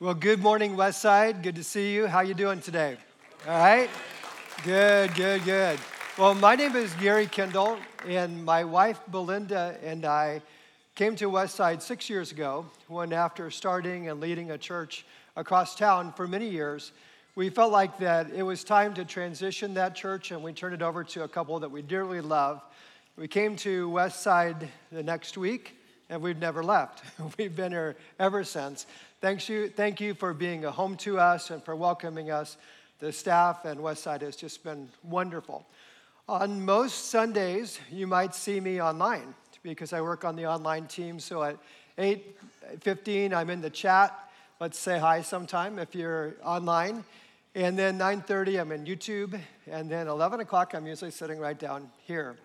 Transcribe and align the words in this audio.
Well, 0.00 0.14
good 0.14 0.38
morning, 0.38 0.76
Westside. 0.76 1.42
Good 1.42 1.56
to 1.56 1.64
see 1.64 1.92
you. 1.92 2.06
How 2.06 2.20
you 2.20 2.32
doing 2.32 2.60
today? 2.60 2.96
All 3.48 3.58
right? 3.58 3.90
Good, 4.62 5.12
good, 5.16 5.44
good. 5.44 5.76
Well, 6.16 6.36
my 6.36 6.54
name 6.54 6.76
is 6.76 6.94
Gary 7.00 7.26
Kendall, 7.26 7.76
and 8.06 8.44
my 8.44 8.62
wife 8.62 9.00
Belinda 9.08 9.76
and 9.82 10.04
I 10.04 10.40
came 10.94 11.16
to 11.16 11.28
Westside 11.28 11.82
six 11.82 12.08
years 12.08 12.30
ago 12.30 12.64
when, 12.86 13.12
after 13.12 13.50
starting 13.50 14.08
and 14.08 14.20
leading 14.20 14.52
a 14.52 14.58
church 14.58 15.04
across 15.34 15.74
town 15.74 16.12
for 16.12 16.28
many 16.28 16.48
years, 16.48 16.92
we 17.34 17.50
felt 17.50 17.72
like 17.72 17.98
that 17.98 18.30
it 18.30 18.44
was 18.44 18.62
time 18.62 18.94
to 18.94 19.04
transition 19.04 19.74
that 19.74 19.96
church 19.96 20.30
and 20.30 20.44
we 20.44 20.52
turned 20.52 20.74
it 20.74 20.82
over 20.82 21.02
to 21.02 21.24
a 21.24 21.28
couple 21.28 21.58
that 21.58 21.72
we 21.72 21.82
dearly 21.82 22.20
love. 22.20 22.62
We 23.16 23.26
came 23.26 23.56
to 23.56 23.90
Westside 23.90 24.68
the 24.92 25.02
next 25.02 25.36
week 25.36 25.74
and 26.10 26.22
we've 26.22 26.38
never 26.38 26.62
left. 26.62 27.02
we've 27.38 27.54
been 27.54 27.72
here 27.72 27.96
ever 28.18 28.44
since. 28.44 28.86
Thanks 29.20 29.48
you, 29.48 29.68
thank 29.68 30.00
you 30.00 30.14
for 30.14 30.32
being 30.32 30.64
a 30.64 30.70
home 30.70 30.96
to 30.98 31.18
us 31.18 31.50
and 31.50 31.62
for 31.62 31.74
welcoming 31.76 32.30
us. 32.30 32.56
The 33.00 33.12
staff 33.12 33.64
and 33.64 33.80
Westside 33.80 34.22
has 34.22 34.36
just 34.36 34.64
been 34.64 34.88
wonderful. 35.02 35.66
On 36.28 36.64
most 36.64 37.06
Sundays, 37.10 37.78
you 37.90 38.06
might 38.06 38.34
see 38.34 38.60
me 38.60 38.82
online 38.82 39.34
because 39.62 39.92
I 39.92 40.00
work 40.00 40.24
on 40.24 40.36
the 40.36 40.46
online 40.46 40.86
team. 40.86 41.20
So 41.20 41.42
at 41.42 41.56
8:15, 41.96 43.32
I'm 43.32 43.50
in 43.50 43.60
the 43.60 43.70
chat. 43.70 44.14
Let's 44.60 44.78
say 44.78 44.98
hi 44.98 45.22
sometime 45.22 45.78
if 45.78 45.94
you're 45.94 46.34
online. 46.44 47.04
And 47.54 47.78
then 47.78 47.98
9:30, 47.98 48.60
I'm 48.60 48.72
in 48.72 48.84
YouTube. 48.84 49.40
And 49.70 49.90
then 49.90 50.06
11 50.06 50.40
o'clock, 50.40 50.74
I'm 50.74 50.86
usually 50.86 51.10
sitting 51.10 51.38
right 51.38 51.58
down 51.58 51.90
here. 52.06 52.36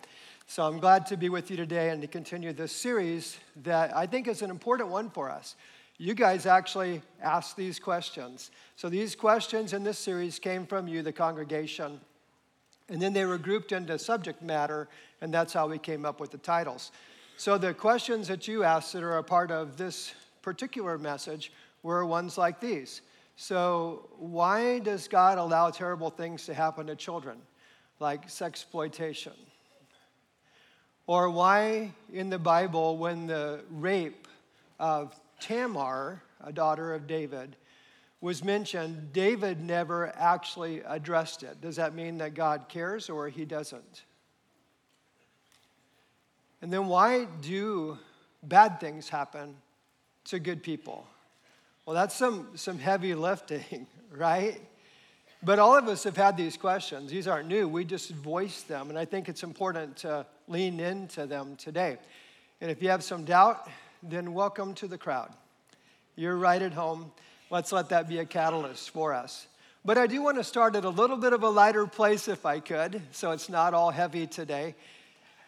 So 0.53 0.67
I'm 0.67 0.77
glad 0.77 1.07
to 1.07 1.17
be 1.17 1.29
with 1.29 1.49
you 1.49 1.57
today 1.57 1.89
and 1.89 1.99
to 2.03 2.07
continue 2.07 2.53
this 2.53 2.71
series 2.71 3.39
that 3.63 3.97
I 3.97 4.05
think 4.05 4.27
is 4.27 4.43
an 4.43 4.51
important 4.51 4.89
one 4.89 5.09
for 5.09 5.31
us 5.31 5.55
you 5.97 6.13
guys 6.13 6.45
actually 6.45 7.01
asked 7.23 7.57
these 7.57 7.79
questions. 7.79 8.51
So 8.75 8.87
these 8.87 9.15
questions 9.15 9.73
in 9.73 9.83
this 9.83 9.97
series 9.97 10.37
came 10.37 10.67
from 10.67 10.87
you, 10.87 11.01
the 11.01 11.11
congregation. 11.11 11.99
And 12.87 13.01
then 13.01 13.13
they 13.13 13.25
were 13.25 13.39
grouped 13.39 13.71
into 13.71 13.97
subject 13.97 14.43
matter, 14.43 14.89
and 15.21 15.33
that's 15.33 15.53
how 15.53 15.67
we 15.67 15.79
came 15.79 16.05
up 16.05 16.19
with 16.19 16.29
the 16.29 16.37
titles. 16.37 16.91
So 17.35 17.57
the 17.57 17.73
questions 17.73 18.27
that 18.27 18.47
you 18.47 18.63
asked 18.63 18.93
that 18.93 19.01
are 19.01 19.17
a 19.17 19.23
part 19.23 19.49
of 19.49 19.75
this 19.75 20.13
particular 20.43 20.99
message 20.99 21.51
were 21.81 22.05
ones 22.05 22.37
like 22.37 22.59
these. 22.59 23.01
So, 23.37 24.07
why 24.19 24.77
does 24.77 25.07
God 25.07 25.39
allow 25.39 25.71
terrible 25.71 26.11
things 26.11 26.45
to 26.45 26.53
happen 26.53 26.85
to 26.85 26.95
children, 26.95 27.39
like 27.99 28.27
sexploitation? 28.27 29.33
Or 31.05 31.29
why 31.29 31.91
in 32.11 32.29
the 32.29 32.39
Bible, 32.39 32.97
when 32.97 33.27
the 33.27 33.61
rape 33.69 34.27
of 34.79 35.13
Tamar, 35.39 36.21
a 36.41 36.53
daughter 36.53 36.93
of 36.93 37.07
David, 37.07 37.55
was 38.21 38.41
mentioned, 38.41 39.11
David 39.11 39.61
never 39.61 40.13
actually 40.15 40.81
addressed 40.87 41.43
it. 41.43 41.59
Does 41.59 41.75
that 41.75 41.93
mean 41.93 42.19
that 42.19 42.33
God 42.33 42.69
cares 42.69 43.09
or 43.09 43.27
he 43.27 43.43
doesn't? 43.43 44.03
And 46.61 46.71
then 46.71 46.87
why 46.87 47.25
do 47.41 47.97
bad 48.41 48.79
things 48.79 49.09
happen 49.09 49.57
to 50.25 50.39
good 50.39 50.63
people? 50.63 51.05
Well, 51.85 51.93
that's 51.93 52.15
some, 52.15 52.51
some 52.55 52.79
heavy 52.79 53.13
lifting, 53.15 53.87
right? 54.09 54.61
But 55.45 55.59
all 55.59 55.77
of 55.77 55.89
us 55.89 56.05
have 56.05 56.15
had 56.15 56.37
these 56.37 56.55
questions. 56.55 57.11
These 57.11 57.27
aren't 57.27 57.49
new. 57.49 57.67
We 57.67 57.83
just 57.83 58.11
voice 58.11 58.61
them. 58.61 58.89
And 58.89 58.97
I 58.97 59.03
think 59.03 59.27
it's 59.27 59.43
important 59.43 59.97
to 59.97 60.25
lean 60.47 60.79
into 60.79 61.25
them 61.25 61.57
today. 61.57 61.97
And 62.61 62.71
if 62.71 62.81
you 62.81 62.89
have 62.89 63.03
some 63.03 63.25
doubt, 63.25 63.67
then 64.01 64.33
welcome 64.33 64.73
to 64.75 64.87
the 64.87 64.97
crowd. 64.97 65.33
You're 66.15 66.37
right 66.37 66.61
at 66.61 66.71
home. 66.71 67.11
Let's 67.49 67.73
let 67.73 67.89
that 67.89 68.07
be 68.07 68.19
a 68.19 68.25
catalyst 68.25 68.91
for 68.91 69.13
us. 69.13 69.47
But 69.83 69.97
I 69.97 70.07
do 70.07 70.21
want 70.21 70.37
to 70.37 70.45
start 70.45 70.77
at 70.77 70.85
a 70.85 70.89
little 70.89 71.17
bit 71.17 71.33
of 71.33 71.43
a 71.43 71.49
lighter 71.49 71.87
place 71.87 72.29
if 72.29 72.45
I 72.45 72.61
could, 72.61 73.01
so 73.11 73.31
it's 73.31 73.49
not 73.49 73.73
all 73.73 73.91
heavy 73.91 74.25
today. 74.25 74.75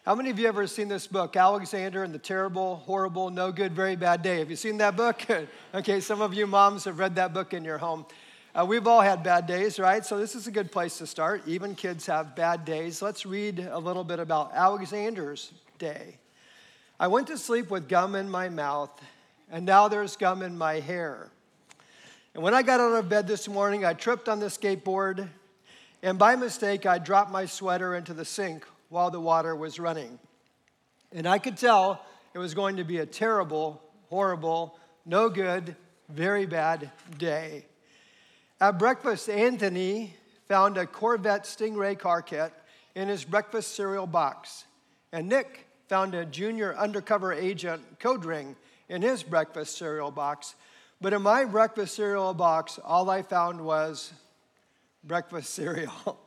How 0.04 0.14
many 0.14 0.28
of 0.28 0.38
you 0.38 0.46
ever 0.46 0.66
seen 0.66 0.88
this 0.88 1.06
book, 1.06 1.36
Alexander 1.36 2.04
and 2.04 2.14
the 2.14 2.18
Terrible, 2.18 2.76
Horrible, 2.76 3.30
No 3.30 3.50
Good, 3.50 3.72
Very 3.72 3.96
Bad 3.96 4.22
Day? 4.22 4.40
Have 4.40 4.50
you 4.50 4.56
seen 4.56 4.76
that 4.76 4.94
book? 4.94 5.22
okay, 5.74 6.00
some 6.00 6.20
of 6.20 6.34
you 6.34 6.46
moms 6.46 6.84
have 6.84 6.98
read 6.98 7.14
that 7.14 7.32
book 7.32 7.54
in 7.54 7.64
your 7.64 7.78
home. 7.78 8.04
Uh, 8.56 8.64
we've 8.64 8.86
all 8.86 9.02
had 9.02 9.22
bad 9.22 9.46
days, 9.46 9.78
right? 9.78 10.02
So 10.02 10.16
this 10.16 10.34
is 10.34 10.46
a 10.46 10.50
good 10.50 10.72
place 10.72 10.96
to 10.96 11.06
start. 11.06 11.42
Even 11.46 11.74
kids 11.74 12.06
have 12.06 12.34
bad 12.34 12.64
days. 12.64 13.02
Let's 13.02 13.26
read 13.26 13.58
a 13.70 13.78
little 13.78 14.02
bit 14.02 14.18
about 14.18 14.52
Alexander's 14.54 15.52
day. 15.78 16.16
I 16.98 17.08
went 17.08 17.26
to 17.26 17.36
sleep 17.36 17.68
with 17.68 17.86
gum 17.86 18.14
in 18.14 18.30
my 18.30 18.48
mouth, 18.48 18.98
and 19.50 19.66
now 19.66 19.88
there's 19.88 20.16
gum 20.16 20.40
in 20.40 20.56
my 20.56 20.80
hair. 20.80 21.28
And 22.32 22.42
when 22.42 22.54
I 22.54 22.62
got 22.62 22.80
out 22.80 22.94
of 22.94 23.10
bed 23.10 23.26
this 23.26 23.46
morning, 23.46 23.84
I 23.84 23.92
tripped 23.92 24.26
on 24.26 24.40
the 24.40 24.46
skateboard, 24.46 25.28
and 26.02 26.18
by 26.18 26.34
mistake, 26.34 26.86
I 26.86 26.96
dropped 26.96 27.30
my 27.30 27.44
sweater 27.44 27.94
into 27.94 28.14
the 28.14 28.24
sink 28.24 28.64
while 28.88 29.10
the 29.10 29.20
water 29.20 29.54
was 29.54 29.78
running. 29.78 30.18
And 31.12 31.26
I 31.26 31.40
could 31.40 31.58
tell 31.58 32.06
it 32.32 32.38
was 32.38 32.54
going 32.54 32.76
to 32.76 32.84
be 32.84 33.00
a 33.00 33.06
terrible, 33.06 33.82
horrible, 34.08 34.78
no 35.04 35.28
good, 35.28 35.76
very 36.08 36.46
bad 36.46 36.90
day. 37.18 37.66
At 38.58 38.78
breakfast, 38.78 39.28
Anthony 39.28 40.14
found 40.48 40.78
a 40.78 40.86
Corvette 40.86 41.44
Stingray 41.44 41.98
car 41.98 42.22
kit 42.22 42.54
in 42.94 43.06
his 43.06 43.22
breakfast 43.22 43.74
cereal 43.74 44.06
box, 44.06 44.64
and 45.12 45.28
Nick 45.28 45.66
found 45.88 46.14
a 46.14 46.24
junior 46.24 46.74
undercover 46.74 47.34
agent 47.34 47.82
code 48.00 48.24
ring 48.24 48.56
in 48.88 49.02
his 49.02 49.22
breakfast 49.22 49.76
cereal 49.76 50.10
box. 50.10 50.54
But 51.02 51.12
in 51.12 51.20
my 51.20 51.44
breakfast 51.44 51.96
cereal 51.96 52.32
box, 52.32 52.78
all 52.82 53.10
I 53.10 53.20
found 53.20 53.60
was 53.60 54.10
breakfast 55.04 55.52
cereal. 55.54 56.18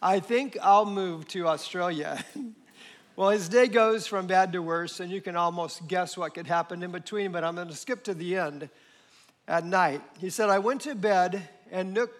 I 0.00 0.20
think 0.20 0.56
I'll 0.62 0.86
move 0.86 1.26
to 1.28 1.48
Australia. 1.48 2.24
well, 3.16 3.30
his 3.30 3.48
day 3.48 3.66
goes 3.66 4.06
from 4.06 4.28
bad 4.28 4.52
to 4.52 4.62
worse, 4.62 5.00
and 5.00 5.10
you 5.10 5.20
can 5.20 5.34
almost 5.34 5.88
guess 5.88 6.16
what 6.16 6.34
could 6.34 6.46
happen 6.46 6.84
in 6.84 6.92
between, 6.92 7.32
but 7.32 7.42
I'm 7.42 7.56
going 7.56 7.66
to 7.66 7.74
skip 7.74 8.04
to 8.04 8.14
the 8.14 8.36
end 8.36 8.70
at 9.48 9.64
night. 9.64 10.02
He 10.18 10.30
said, 10.30 10.50
I 10.50 10.60
went 10.60 10.82
to 10.82 10.94
bed, 10.94 11.42
and 11.72 11.94
Nick, 11.94 12.10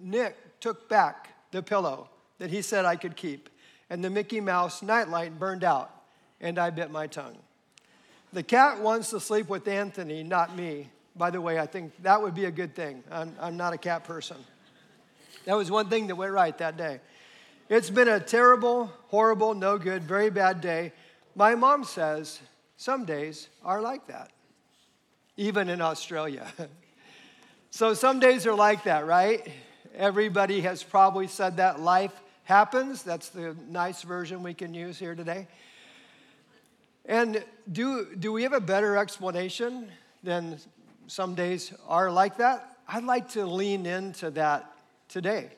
Nick 0.00 0.36
took 0.60 0.88
back 0.88 1.34
the 1.52 1.62
pillow 1.62 2.08
that 2.38 2.50
he 2.50 2.62
said 2.62 2.84
I 2.84 2.96
could 2.96 3.14
keep, 3.14 3.48
and 3.90 4.02
the 4.02 4.10
Mickey 4.10 4.40
Mouse 4.40 4.82
nightlight 4.82 5.38
burned 5.38 5.62
out 5.62 5.90
and 6.40 6.58
I 6.58 6.70
bit 6.70 6.90
my 6.90 7.06
tongue. 7.06 7.36
The 8.32 8.42
cat 8.42 8.80
wants 8.80 9.10
to 9.10 9.20
sleep 9.20 9.48
with 9.48 9.66
Anthony, 9.68 10.22
not 10.22 10.56
me. 10.56 10.88
By 11.16 11.30
the 11.30 11.40
way, 11.40 11.58
I 11.58 11.66
think 11.66 11.92
that 12.02 12.20
would 12.20 12.34
be 12.34 12.44
a 12.44 12.50
good 12.50 12.74
thing. 12.74 13.02
I'm, 13.10 13.34
I'm 13.40 13.56
not 13.56 13.72
a 13.72 13.78
cat 13.78 14.04
person. 14.04 14.36
That 15.46 15.56
was 15.56 15.70
one 15.70 15.88
thing 15.88 16.06
that 16.08 16.14
went 16.16 16.32
right 16.32 16.56
that 16.58 16.76
day. 16.76 17.00
It's 17.68 17.90
been 17.90 18.08
a 18.08 18.20
terrible, 18.20 18.92
horrible, 19.08 19.54
no 19.54 19.78
good, 19.78 20.04
very 20.04 20.30
bad 20.30 20.60
day. 20.60 20.92
My 21.34 21.54
mom 21.54 21.84
says 21.84 22.40
some 22.76 23.04
days 23.04 23.48
are 23.64 23.80
like 23.80 24.06
that, 24.06 24.30
even 25.38 25.70
in 25.70 25.80
Australia. 25.80 26.46
so 27.70 27.94
some 27.94 28.18
days 28.18 28.44
are 28.46 28.54
like 28.54 28.84
that, 28.84 29.06
right? 29.06 29.48
Everybody 29.94 30.60
has 30.62 30.82
probably 30.82 31.28
said 31.28 31.56
that 31.58 31.80
life 31.80 32.12
happens. 32.42 33.04
That's 33.04 33.28
the 33.30 33.56
nice 33.70 34.02
version 34.02 34.42
we 34.42 34.52
can 34.52 34.74
use 34.74 34.98
here 34.98 35.14
today. 35.14 35.46
And 37.06 37.42
do, 37.70 38.14
do 38.18 38.32
we 38.32 38.42
have 38.42 38.52
a 38.52 38.60
better 38.60 38.96
explanation 38.96 39.88
than 40.24 40.58
some 41.06 41.36
days 41.36 41.72
are 41.86 42.10
like 42.10 42.38
that? 42.38 42.76
I'd 42.88 43.04
like 43.04 43.30
to 43.30 43.46
lean 43.46 43.86
into 43.86 44.30
that 44.32 44.70
today 45.08 45.50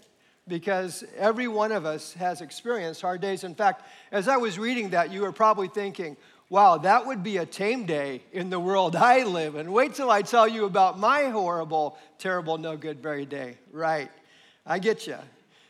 because 0.47 1.05
every 1.17 1.49
one 1.49 1.73
of 1.73 1.87
us 1.87 2.13
has 2.15 2.43
experienced 2.43 3.01
hard 3.01 3.23
days. 3.23 3.45
In 3.45 3.55
fact, 3.55 3.83
as 4.13 4.29
I 4.29 4.37
was 4.37 4.59
reading 4.59 4.91
that, 4.91 5.11
you 5.11 5.23
were 5.23 5.33
probably 5.33 5.69
thinking, 5.69 6.19
wow, 6.51 6.77
that 6.79 7.07
would 7.07 7.23
be 7.23 7.39
a 7.39 7.47
tame 7.47 7.87
day 7.87 8.21
in 8.33 8.51
the 8.51 8.61
world 8.61 8.97
I 8.97 9.23
live 9.23 9.55
in. 9.55 9.73
Wait 9.73 9.95
till 9.95 10.11
I 10.11 10.23
tell 10.23 10.47
you 10.47 10.67
about 10.67 10.99
my 10.99 11.25
horrible, 11.31 11.97
terrible, 12.19 12.59
no 12.59 12.77
good, 12.77 13.01
very 13.01 13.25
day. 13.25 13.57
Right. 13.73 14.11
I 14.67 14.81
get 14.81 15.07
you. 15.07 15.17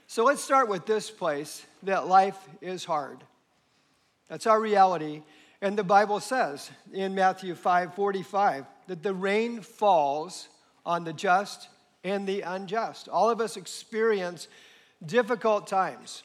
So 0.08 0.24
let's 0.24 0.42
start 0.42 0.68
with 0.68 0.86
this 0.86 1.10
place 1.10 1.64
that 1.84 2.08
life 2.08 2.38
is 2.60 2.84
hard. 2.84 3.22
That's 4.28 4.46
our 4.46 4.60
reality. 4.60 5.22
And 5.62 5.78
the 5.78 5.84
Bible 5.84 6.18
says 6.18 6.70
in 6.92 7.14
Matthew 7.14 7.54
5 7.54 7.94
45 7.94 8.64
that 8.88 9.02
the 9.02 9.14
rain 9.14 9.60
falls 9.60 10.48
on 10.86 11.04
the 11.04 11.12
just 11.12 11.68
and 12.02 12.26
the 12.26 12.40
unjust. 12.40 13.08
All 13.08 13.28
of 13.28 13.40
us 13.40 13.56
experience 13.56 14.48
difficult 15.04 15.66
times. 15.66 16.22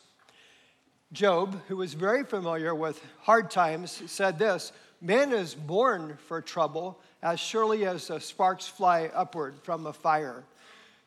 Job, 1.16 1.62
who 1.70 1.78
was 1.78 1.94
very 1.94 2.26
familiar 2.26 2.76
with 2.76 3.02
hard 3.22 3.50
times, 3.50 4.04
said 4.06 4.38
this 4.38 4.74
Man 5.02 5.32
is 5.32 5.56
born 5.56 6.18
for 6.28 6.42
trouble 6.42 7.00
as 7.24 7.40
surely 7.40 7.86
as 7.86 8.08
the 8.10 8.20
sparks 8.20 8.68
fly 8.68 9.10
upward 9.16 9.56
from 9.64 9.88
a 9.88 9.94
fire. 9.94 10.44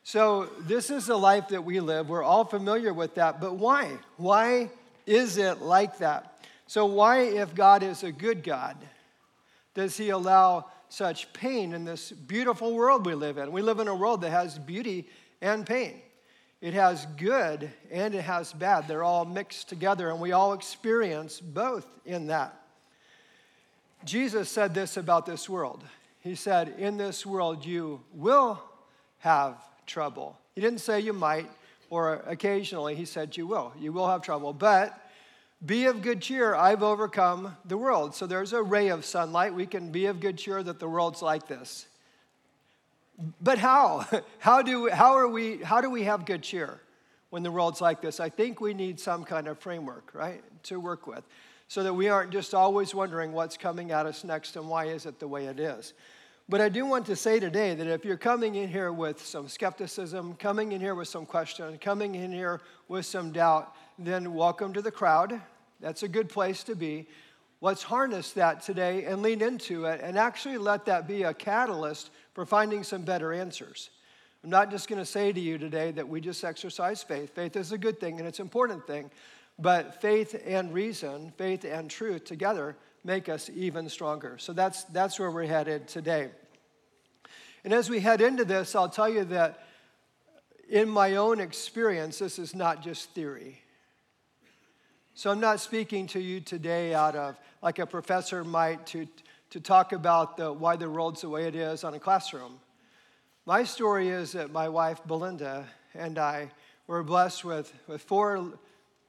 So, 0.03 0.49
this 0.61 0.91
is 0.91 1.07
the 1.07 1.17
life 1.17 1.49
that 1.49 1.63
we 1.63 1.81
live. 1.81 2.09
We're 2.09 2.23
all 2.23 2.45
familiar 2.45 2.95
with 2.95 3.17
that. 3.17 3.41
But 3.41 3.57
why? 3.57 3.99
Why 4.17 4.71
is 5.07 5.37
it 5.37 5.61
like 5.61 5.99
that? 5.99 6.43
So, 6.67 6.87
why, 6.87 7.21
if 7.21 7.55
God 7.55 7.83
is 7.83 8.03
a 8.03 8.11
good 8.11 8.43
God, 8.43 8.77
does 9.75 9.97
He 9.99 10.09
allow 10.09 10.67
such 10.89 11.31
pain 11.35 11.75
in 11.75 11.85
this 11.85 12.13
beautiful 12.13 12.75
world 12.75 13.05
we 13.05 13.15
live 13.15 13.37
in. 13.37 13.53
We 13.53 13.61
live 13.61 13.79
in 13.79 13.89
a 13.89 13.95
world 13.95 14.23
that 14.23 14.31
has 14.31 14.59
beauty 14.59 15.07
and 15.43 15.67
pain. 15.67 16.01
It 16.61 16.75
has 16.75 17.07
good 17.17 17.71
and 17.91 18.15
it 18.15 18.23
has 18.23 18.53
bad. 18.53 18.89
They're 18.89 19.05
all 19.05 19.25
mixed 19.25 19.69
together, 19.69 20.11
and 20.11 20.21
we 20.21 20.33
all 20.33 20.53
experience 20.53 21.41
both 21.41 21.87
in 22.05 22.27
that. 22.29 22.55
Jesus 24.05 24.49
said 24.49 24.75
this 24.75 24.97
about 24.97 25.27
this 25.27 25.49
world. 25.49 25.85
He 26.21 26.35
said, 26.35 26.75
In 26.79 26.97
this 26.97 27.25
world, 27.25 27.65
you 27.65 28.01
will 28.13 28.61
have 29.21 29.57
trouble. 29.87 30.37
He 30.55 30.61
didn't 30.61 30.81
say 30.81 31.01
you 31.01 31.13
might 31.13 31.49
or 31.91 32.23
occasionally, 32.27 32.95
he 32.95 33.05
said 33.05 33.37
you 33.37 33.47
will. 33.47 33.73
You 33.79 33.93
will 33.93 34.09
have 34.09 34.23
trouble. 34.23 34.53
But 34.53 34.99
be 35.65 35.87
of 35.87 36.03
good 36.03 36.21
cheer, 36.21 36.55
I've 36.55 36.83
overcome 36.83 37.57
the 37.65 37.77
world. 37.77 38.15
So 38.15 38.27
there's 38.27 38.53
a 38.53 38.63
ray 38.63 38.89
of 38.89 39.05
sunlight. 39.05 39.55
We 39.55 39.67
can 39.67 39.91
be 39.91 40.07
of 40.07 40.21
good 40.21 40.39
cheer 40.39 40.63
that 40.63 40.79
the 40.79 40.89
world's 40.89 41.23
like 41.23 41.49
this. 41.49 41.87
But 43.41 43.59
how? 43.59 44.07
How 44.39 44.63
do, 44.63 44.89
how, 44.89 45.15
are 45.17 45.29
we, 45.29 45.59
how 45.59 45.81
do 45.81 45.91
we 45.91 46.05
have 46.05 46.25
good 46.25 46.43
cheer 46.43 46.81
when 47.31 47.43
the 47.43 47.51
world's 47.51 47.81
like 47.81 48.01
this? 48.01 48.21
I 48.21 48.29
think 48.29 48.61
we 48.61 48.73
need 48.73 49.01
some 49.01 49.25
kind 49.25 49.49
of 49.49 49.59
framework, 49.59 50.11
right, 50.15 50.43
to 50.65 50.79
work 50.79 51.07
with 51.07 51.25
so 51.67 51.83
that 51.83 51.93
we 51.93 52.09
aren't 52.09 52.31
just 52.31 52.55
always 52.55 52.95
wondering 52.95 53.33
what's 53.33 53.57
coming 53.57 53.91
at 53.91 54.07
us 54.07 54.25
next 54.25 54.57
and 54.57 54.69
why 54.69 54.87
is 54.87 55.05
it 55.05 55.19
the 55.19 55.29
way 55.29 55.47
it 55.47 55.61
is. 55.61 55.93
But 56.49 56.63
I 56.63 56.71
do 56.71 56.87
want 56.87 57.05
to 57.07 57.17
say 57.17 57.39
today 57.39 57.75
that 57.75 57.87
if 57.87 58.07
you're 58.07 58.17
coming 58.17 58.55
in 58.55 58.69
here 58.71 58.91
with 58.91 59.25
some 59.25 59.49
skepticism, 59.49 60.35
coming 60.37 60.73
in 60.73 60.81
here 60.81 60.95
with 60.95 61.09
some 61.09 61.27
question, 61.27 61.77
coming 61.77 62.15
in 62.15 62.33
here 62.33 62.63
with 62.89 63.05
some 63.05 63.33
doubt, 63.33 63.75
then 63.99 64.33
welcome 64.33 64.73
to 64.73 64.81
the 64.81 64.91
crowd. 64.91 65.39
That's 65.81 66.05
a 66.05 66.09
good 66.09 66.31
place 66.31 66.65
to 66.65 66.75
be. 66.75 67.07
Let's 67.61 67.83
harness 67.83 68.33
that 68.33 68.63
today 68.63 69.05
and 69.05 69.21
lean 69.21 69.43
into 69.43 69.85
it 69.85 70.01
and 70.03 70.17
actually 70.17 70.57
let 70.57 70.87
that 70.87 71.07
be 71.07 71.25
a 71.25 71.35
catalyst 71.35 72.11
for 72.39 72.47
finding 72.47 72.85
some 72.85 73.03
better 73.03 73.33
answers. 73.33 73.91
I'm 74.45 74.51
not 74.51 74.71
just 74.71 74.87
going 74.87 75.01
to 75.01 75.05
say 75.05 75.33
to 75.33 75.41
you 75.41 75.59
today 75.59 75.91
that 75.91 76.09
we 76.09 76.21
just 76.21 76.45
exercise 76.45 77.03
faith. 77.03 77.35
Faith 77.35 77.57
is 77.57 77.73
a 77.73 77.79
good 77.79 77.99
thing 77.99 78.21
and 78.21 78.29
it's 78.29 78.39
an 78.39 78.45
important 78.45 78.87
thing, 78.87 79.11
but 79.59 80.01
faith 80.01 80.41
and 80.47 80.73
reason, 80.73 81.33
faith 81.37 81.65
and 81.65 81.91
truth 81.91 82.25
together 82.25 82.77
make 83.03 83.29
us 83.29 83.51
even 83.53 83.89
stronger. 83.89 84.39
So 84.39 84.53
that's, 84.53 84.85
that's 84.85 85.19
where 85.19 85.33
we're 85.33 85.49
headed 85.49 85.89
today. 85.89 86.29
And 87.65 87.75
as 87.75 87.91
we 87.91 87.99
head 87.99 88.21
into 88.21 88.45
this, 88.45 88.77
I'll 88.77 88.89
tell 88.89 89.09
you 89.09 89.25
that 89.25 89.67
in 90.69 90.89
my 90.89 91.17
own 91.17 91.41
experience, 91.41 92.21
this 92.21 92.39
is 92.39 92.55
not 92.55 92.85
just 92.85 93.11
theory. 93.15 93.63
So 95.15 95.33
I'm 95.33 95.41
not 95.41 95.59
speaking 95.59 96.07
to 96.07 96.21
you 96.21 96.39
today 96.39 96.95
out 96.95 97.17
of 97.17 97.37
like 97.63 97.81
a 97.81 97.87
professor 97.87 98.45
might 98.45 98.87
to, 98.87 99.09
to 99.51 99.61
talk 99.61 99.93
about 99.93 100.37
the, 100.37 100.53
why 100.53 100.77
the 100.77 100.89
world's 100.89 101.23
the 101.23 101.29
way 101.29 101.47
it 101.47 101.55
is 101.55 101.85
on 101.85 101.95
a 101.95 101.99
classroom. 101.99 102.61
My 103.47 103.65
story 103.65 104.09
is 104.09 104.33
that 104.33 104.53
my 104.53 104.69
wife, 104.69 105.01
Belinda, 105.07 105.67
and 105.95 106.19
I 106.19 106.51
were 106.87 107.03
blessed 107.03 107.45
with, 107.45 107.73
with 107.87 108.03
four 108.03 108.53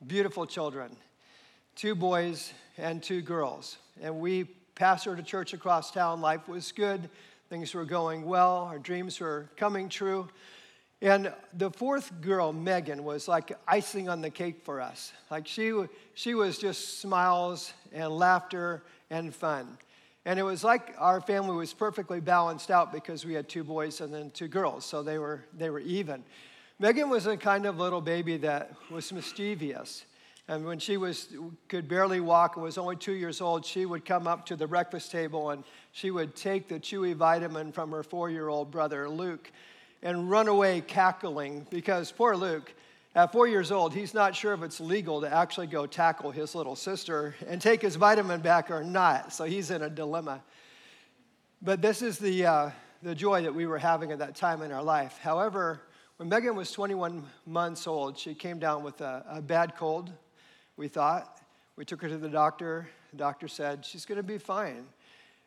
beautiful 0.05 0.45
children 0.45 0.95
two 1.75 1.95
boys 1.95 2.51
and 2.77 3.01
two 3.01 3.21
girls. 3.21 3.77
And 4.01 4.19
we 4.19 4.45
pastored 4.75 5.17
a 5.17 5.23
church 5.23 5.53
across 5.53 5.91
town. 5.91 6.19
Life 6.19 6.47
was 6.49 6.73
good, 6.73 7.09
things 7.49 7.73
were 7.73 7.85
going 7.85 8.25
well, 8.25 8.65
our 8.65 8.79
dreams 8.79 9.19
were 9.19 9.49
coming 9.55 9.87
true. 9.87 10.27
And 11.01 11.31
the 11.53 11.71
fourth 11.71 12.19
girl, 12.19 12.51
Megan, 12.51 13.05
was 13.05 13.29
like 13.29 13.57
icing 13.65 14.09
on 14.09 14.19
the 14.19 14.29
cake 14.29 14.61
for 14.63 14.81
us. 14.81 15.13
Like 15.31 15.47
she, 15.47 15.71
she 16.13 16.33
was 16.33 16.57
just 16.57 16.99
smiles 16.99 17.71
and 17.93 18.11
laughter 18.11 18.83
and 19.09 19.33
fun. 19.33 19.77
And 20.29 20.37
it 20.37 20.43
was 20.43 20.63
like 20.63 20.93
our 20.99 21.21
family 21.21 21.55
was 21.55 21.73
perfectly 21.73 22.19
balanced 22.19 22.69
out 22.69 22.93
because 22.93 23.25
we 23.25 23.33
had 23.33 23.49
two 23.49 23.63
boys 23.63 23.99
and 23.99 24.13
then 24.13 24.29
two 24.29 24.47
girls, 24.47 24.85
so 24.85 25.01
they 25.01 25.17
were, 25.17 25.43
they 25.57 25.71
were 25.71 25.79
even. 25.79 26.23
Megan 26.77 27.09
was 27.09 27.25
a 27.25 27.35
kind 27.35 27.65
of 27.65 27.79
little 27.79 27.99
baby 27.99 28.37
that 28.37 28.73
was 28.91 29.11
mischievous. 29.11 30.05
And 30.47 30.67
when 30.67 30.77
she 30.77 30.97
was, 30.97 31.29
could 31.67 31.87
barely 31.87 32.19
walk 32.19 32.57
and 32.57 32.63
was 32.63 32.77
only 32.77 32.95
two 32.95 33.13
years 33.13 33.41
old, 33.41 33.65
she 33.65 33.87
would 33.87 34.05
come 34.05 34.27
up 34.27 34.45
to 34.45 34.55
the 34.55 34.67
breakfast 34.67 35.09
table 35.09 35.49
and 35.49 35.63
she 35.93 36.11
would 36.11 36.35
take 36.35 36.67
the 36.67 36.79
chewy 36.79 37.15
vitamin 37.15 37.71
from 37.71 37.89
her 37.89 38.03
four 38.03 38.29
year 38.29 38.49
old 38.49 38.69
brother, 38.69 39.09
Luke, 39.09 39.51
and 40.03 40.29
run 40.29 40.47
away 40.47 40.81
cackling 40.81 41.65
because 41.71 42.11
poor 42.11 42.35
Luke, 42.35 42.71
at 43.15 43.31
four 43.31 43.47
years 43.47 43.71
old, 43.71 43.93
he's 43.93 44.13
not 44.13 44.35
sure 44.35 44.53
if 44.53 44.61
it's 44.61 44.79
legal 44.79 45.21
to 45.21 45.33
actually 45.33 45.67
go 45.67 45.87
tackle 45.87 46.29
his 46.29 46.53
little 46.53 46.75
sister 46.75 47.35
and 47.47 47.59
take 47.59 47.81
his 47.81 47.95
vitamin 47.95 48.39
back 48.41 48.69
or 48.69 48.83
not. 48.83 49.33
So 49.33 49.45
he's 49.45 49.71
in 49.71 49.81
a 49.81 49.89
dilemma. 49.89 50.43
But 51.61 51.81
this 51.81 52.01
is 52.03 52.19
the, 52.19 52.45
uh, 52.45 52.71
the 53.01 53.15
joy 53.15 53.41
that 53.43 53.53
we 53.53 53.65
were 53.65 53.79
having 53.79 54.11
at 54.11 54.19
that 54.19 54.35
time 54.35 54.61
in 54.61 54.71
our 54.71 54.83
life. 54.83 55.17
However, 55.21 55.81
when 56.17 56.29
Megan 56.29 56.55
was 56.55 56.71
21 56.71 57.23
months 57.47 57.87
old, 57.87 58.17
she 58.17 58.35
came 58.35 58.59
down 58.59 58.83
with 58.83 59.01
a, 59.01 59.25
a 59.27 59.41
bad 59.41 59.75
cold, 59.75 60.11
we 60.77 60.87
thought. 60.87 61.39
We 61.77 61.85
took 61.85 62.01
her 62.01 62.09
to 62.09 62.17
the 62.17 62.29
doctor. 62.29 62.89
The 63.11 63.17
doctor 63.17 63.47
said, 63.47 63.85
She's 63.85 64.05
going 64.05 64.17
to 64.17 64.23
be 64.23 64.37
fine. 64.37 64.85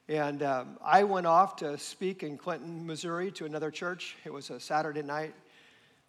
And 0.09 0.43
um, 0.43 0.79
I 0.85 1.05
went 1.05 1.27
off 1.27 1.57
to 1.57 1.79
speak 1.79 2.23
in 2.23 2.37
Clinton, 2.37 2.87
Missouri 2.87 3.31
to 3.33 3.45
another 3.45 3.71
church. 3.71 4.17
It 4.25 4.33
was 4.33 4.51
a 4.51 4.59
Saturday 4.59 5.03
night. 5.03 5.35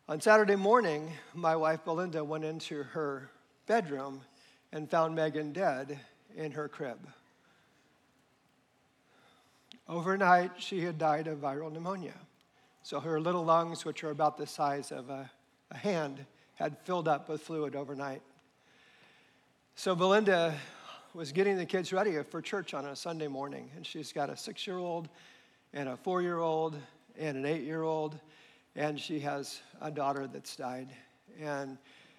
On 0.10 0.20
Saturday 0.20 0.58
morning, 0.58 1.14
my 1.34 1.56
wife 1.56 1.86
Belinda 1.86 2.22
went 2.22 2.44
into 2.44 2.84
her 2.84 3.30
bedroom 3.68 4.20
and 4.74 4.92
found 4.92 5.16
Megan 5.16 5.54
dead 5.54 5.98
in 6.36 6.52
her 6.52 6.68
crib. 6.68 7.00
Overnight, 9.88 10.52
she 10.58 10.82
had 10.82 10.98
died 10.98 11.28
of 11.28 11.40
viral 11.40 11.72
pneumonia. 11.72 12.16
So 12.82 13.00
her 13.00 13.22
little 13.22 13.46
lungs, 13.46 13.86
which 13.86 14.04
are 14.04 14.10
about 14.10 14.38
the 14.38 14.46
size 14.46 14.92
of 14.92 15.10
a, 15.10 15.32
a 15.72 15.78
hand, 15.78 16.26
had 16.56 16.78
filled 16.80 17.08
up 17.08 17.30
with 17.30 17.42
fluid 17.42 17.74
overnight. 17.74 18.22
So 19.76 19.96
Belinda 19.96 20.54
was 21.14 21.32
getting 21.32 21.56
the 21.56 21.66
kids 21.66 21.94
ready 21.94 22.22
for 22.24 22.42
church 22.42 22.74
on 22.74 22.88
a 22.88 22.96
Sunday 22.98 23.30
morning, 23.30 23.72
and 23.78 23.88
she's 23.88 24.12
got 24.12 24.30
a 24.30 24.36
six 24.36 24.68
year 24.68 24.80
old 24.80 25.08
and 25.72 25.88
a 25.88 25.96
four 25.96 26.22
year 26.22 26.40
old 26.40 26.78
and 27.18 27.38
an 27.38 27.46
eight 27.46 27.64
year 27.64 27.84
old, 27.84 28.20
and 28.76 29.00
she 29.00 29.20
has 29.20 29.62
a 29.82 29.92
daughter 29.92 30.28
that's 30.28 30.56
died. 30.56 30.90
And 31.42 31.78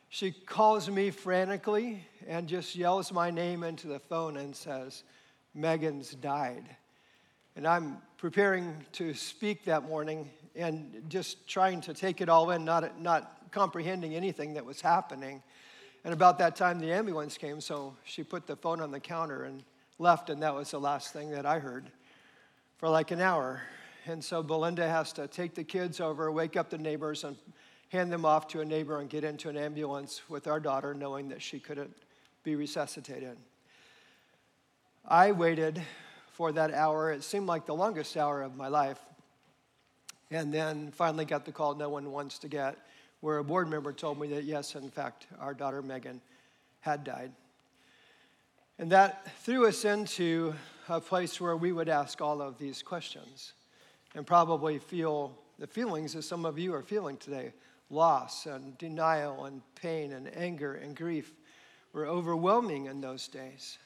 she 0.08 0.30
calls 0.30 0.88
me 0.88 1.10
frantically 1.10 2.04
and 2.28 2.48
just 2.48 2.76
yells 2.76 3.12
my 3.12 3.30
name 3.30 3.64
into 3.64 3.88
the 3.88 3.98
phone 3.98 4.36
and 4.36 4.54
says, 4.54 5.02
Megan's 5.54 6.12
died. 6.12 6.64
And 7.56 7.66
I'm 7.66 7.98
preparing 8.18 8.74
to 8.92 9.14
speak 9.14 9.64
that 9.64 9.84
morning 9.84 10.30
and 10.56 11.02
just 11.08 11.48
trying 11.48 11.80
to 11.82 11.94
take 11.94 12.20
it 12.20 12.28
all 12.28 12.50
in, 12.50 12.64
not, 12.64 13.00
not 13.00 13.50
comprehending 13.50 14.14
anything 14.14 14.54
that 14.54 14.64
was 14.64 14.80
happening. 14.80 15.42
And 16.04 16.12
about 16.12 16.38
that 16.38 16.54
time, 16.54 16.80
the 16.80 16.92
ambulance 16.92 17.38
came, 17.38 17.60
so 17.60 17.96
she 18.04 18.22
put 18.22 18.46
the 18.46 18.56
phone 18.56 18.80
on 18.80 18.90
the 18.90 19.00
counter 19.00 19.44
and 19.44 19.64
left, 19.98 20.30
and 20.30 20.42
that 20.42 20.54
was 20.54 20.70
the 20.70 20.80
last 20.80 21.12
thing 21.12 21.30
that 21.30 21.46
I 21.46 21.58
heard 21.58 21.90
for 22.78 22.88
like 22.88 23.10
an 23.10 23.20
hour. 23.20 23.62
And 24.06 24.22
so 24.22 24.42
Belinda 24.42 24.88
has 24.88 25.12
to 25.14 25.26
take 25.26 25.54
the 25.54 25.64
kids 25.64 26.00
over, 26.00 26.30
wake 26.30 26.56
up 26.56 26.68
the 26.68 26.78
neighbors, 26.78 27.24
and 27.24 27.36
hand 27.88 28.12
them 28.12 28.24
off 28.24 28.48
to 28.48 28.60
a 28.60 28.64
neighbor 28.64 29.00
and 29.00 29.08
get 29.08 29.24
into 29.24 29.48
an 29.48 29.56
ambulance 29.56 30.22
with 30.28 30.46
our 30.46 30.60
daughter, 30.60 30.94
knowing 30.94 31.28
that 31.30 31.40
she 31.40 31.58
couldn't 31.58 31.94
be 32.42 32.54
resuscitated. 32.54 33.36
I 35.06 35.32
waited 35.32 35.82
for 36.32 36.52
that 36.52 36.72
hour. 36.72 37.12
It 37.12 37.22
seemed 37.22 37.46
like 37.46 37.66
the 37.66 37.74
longest 37.74 38.16
hour 38.16 38.42
of 38.42 38.56
my 38.56 38.68
life. 38.68 38.98
And 40.30 40.52
then 40.52 40.90
finally 40.90 41.24
got 41.24 41.44
the 41.44 41.52
call 41.52 41.74
no 41.74 41.88
one 41.88 42.10
wants 42.10 42.38
to 42.40 42.48
get 42.48 42.76
where 43.20 43.38
a 43.38 43.44
board 43.44 43.70
member 43.70 43.90
told 43.90 44.20
me 44.20 44.28
that, 44.28 44.44
yes, 44.44 44.74
in 44.74 44.90
fact, 44.90 45.26
our 45.40 45.54
daughter 45.54 45.80
Megan 45.80 46.20
had 46.80 47.04
died. 47.04 47.32
And 48.78 48.92
that 48.92 49.26
threw 49.38 49.66
us 49.66 49.86
into 49.86 50.52
a 50.90 51.00
place 51.00 51.40
where 51.40 51.56
we 51.56 51.72
would 51.72 51.88
ask 51.88 52.20
all 52.20 52.42
of 52.42 52.58
these 52.58 52.82
questions 52.82 53.54
and 54.14 54.26
probably 54.26 54.78
feel 54.78 55.36
the 55.58 55.66
feelings 55.66 56.12
that 56.14 56.22
some 56.22 56.44
of 56.44 56.58
you 56.58 56.74
are 56.74 56.82
feeling 56.82 57.16
today 57.16 57.52
loss 57.90 58.46
and 58.46 58.76
denial 58.78 59.44
and 59.44 59.60
pain 59.74 60.12
and 60.12 60.34
anger 60.36 60.74
and 60.74 60.96
grief 60.96 61.32
were 61.92 62.06
overwhelming 62.06 62.86
in 62.86 63.00
those 63.00 63.28
days. 63.28 63.78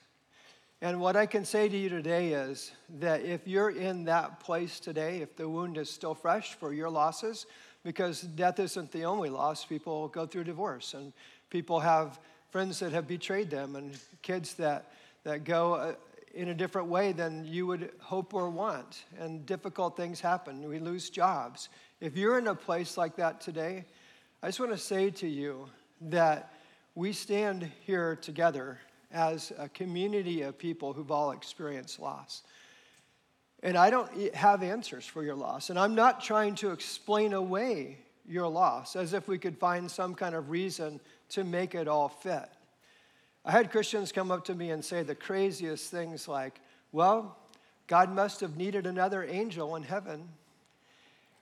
And 0.81 1.01
what 1.01 1.17
I 1.17 1.27
can 1.27 1.45
say 1.45 1.69
to 1.69 1.77
you 1.77 1.89
today 1.89 2.33
is 2.33 2.71
that 3.01 3.23
if 3.23 3.49
you're 3.49 3.71
in 3.71 4.05
that 4.05 4.39
place 4.39 4.79
today, 4.79 5.19
if 5.19 5.35
the 5.37 5.49
wound 5.49 5.77
is 5.77 5.91
still 5.91 6.15
fresh 6.15 6.55
for 6.55 6.73
your 6.73 6.89
losses, 6.89 7.47
because 7.83 8.23
death 8.23 8.61
isn't 8.61 8.93
the 8.93 9.05
only 9.05 9.29
loss. 9.29 9.65
People 9.65 10.09
go 10.09 10.25
through 10.25 10.45
divorce, 10.45 10.95
and 10.95 11.13
people 11.51 11.81
have 11.81 12.21
friends 12.51 12.79
that 12.79 12.93
have 12.93 13.09
betrayed 13.09 13.51
them, 13.51 13.75
and 13.77 13.99
kids 14.23 14.55
that, 14.55 14.93
that 15.25 15.45
go 15.45 15.75
uh, 15.75 15.95
in 16.35 16.49
a 16.49 16.55
different 16.55 16.89
way 16.89 17.13
than 17.13 17.45
you 17.45 17.67
would 17.67 17.93
hope 18.01 18.35
or 18.35 18.51
want. 18.51 19.05
And 19.19 19.45
difficult 19.47 19.97
things 19.97 20.21
happen. 20.21 20.69
We 20.69 20.79
lose 20.79 21.11
jobs. 21.11 21.69
If 22.01 22.17
you're 22.17 22.39
in 22.39 22.49
a 22.49 22.55
place 22.55 22.97
like 22.97 23.17
that 23.17 23.41
today, 23.41 23.85
I 24.43 24.49
just 24.49 24.61
want 24.61 24.73
to 24.73 24.79
say 24.79 25.11
to 25.11 25.29
you 25.29 25.69
that 26.03 26.53
we 26.95 27.13
stand 27.13 27.71
here 27.85 28.17
together 28.17 28.79
as 29.11 29.53
a 29.59 29.69
community 29.69 30.43
of 30.43 30.59
people 30.59 30.93
who've 30.93 31.11
all 31.11 31.31
experienced 31.31 31.99
loss. 31.99 32.43
And 33.63 33.77
I 33.77 33.91
don't 33.91 34.35
have 34.35 34.63
answers 34.63 35.05
for 35.05 35.25
your 35.25 35.35
loss. 35.35 35.71
And 35.71 35.79
I'm 35.79 35.95
not 35.95 36.21
trying 36.21 36.55
to 36.57 36.71
explain 36.71 37.33
away 37.33 37.99
your 38.29 38.47
loss 38.47 38.95
as 38.95 39.15
if 39.15 39.27
we 39.27 39.39
could 39.39 39.59
find 39.59 39.91
some 39.91 40.15
kind 40.15 40.35
of 40.35 40.51
reason 40.51 41.01
to 41.31 41.45
make 41.45 41.75
it 41.75 41.89
all 41.89 42.09
fit. 42.09 42.49
I 43.49 43.53
had 43.53 43.71
Christians 43.71 44.13
come 44.13 44.31
up 44.31 44.45
to 44.45 44.55
me 44.55 44.73
and 44.73 44.85
say 44.85 45.03
the 45.03 45.15
craziest 45.15 45.91
things 45.91 46.29
like, 46.29 46.61
well, 46.93 47.35
God 47.87 48.13
must 48.13 48.41
have 48.41 48.59
needed 48.59 48.87
another 48.87 49.25
angel 49.25 49.75
in 49.77 49.83
heaven. 49.83 50.29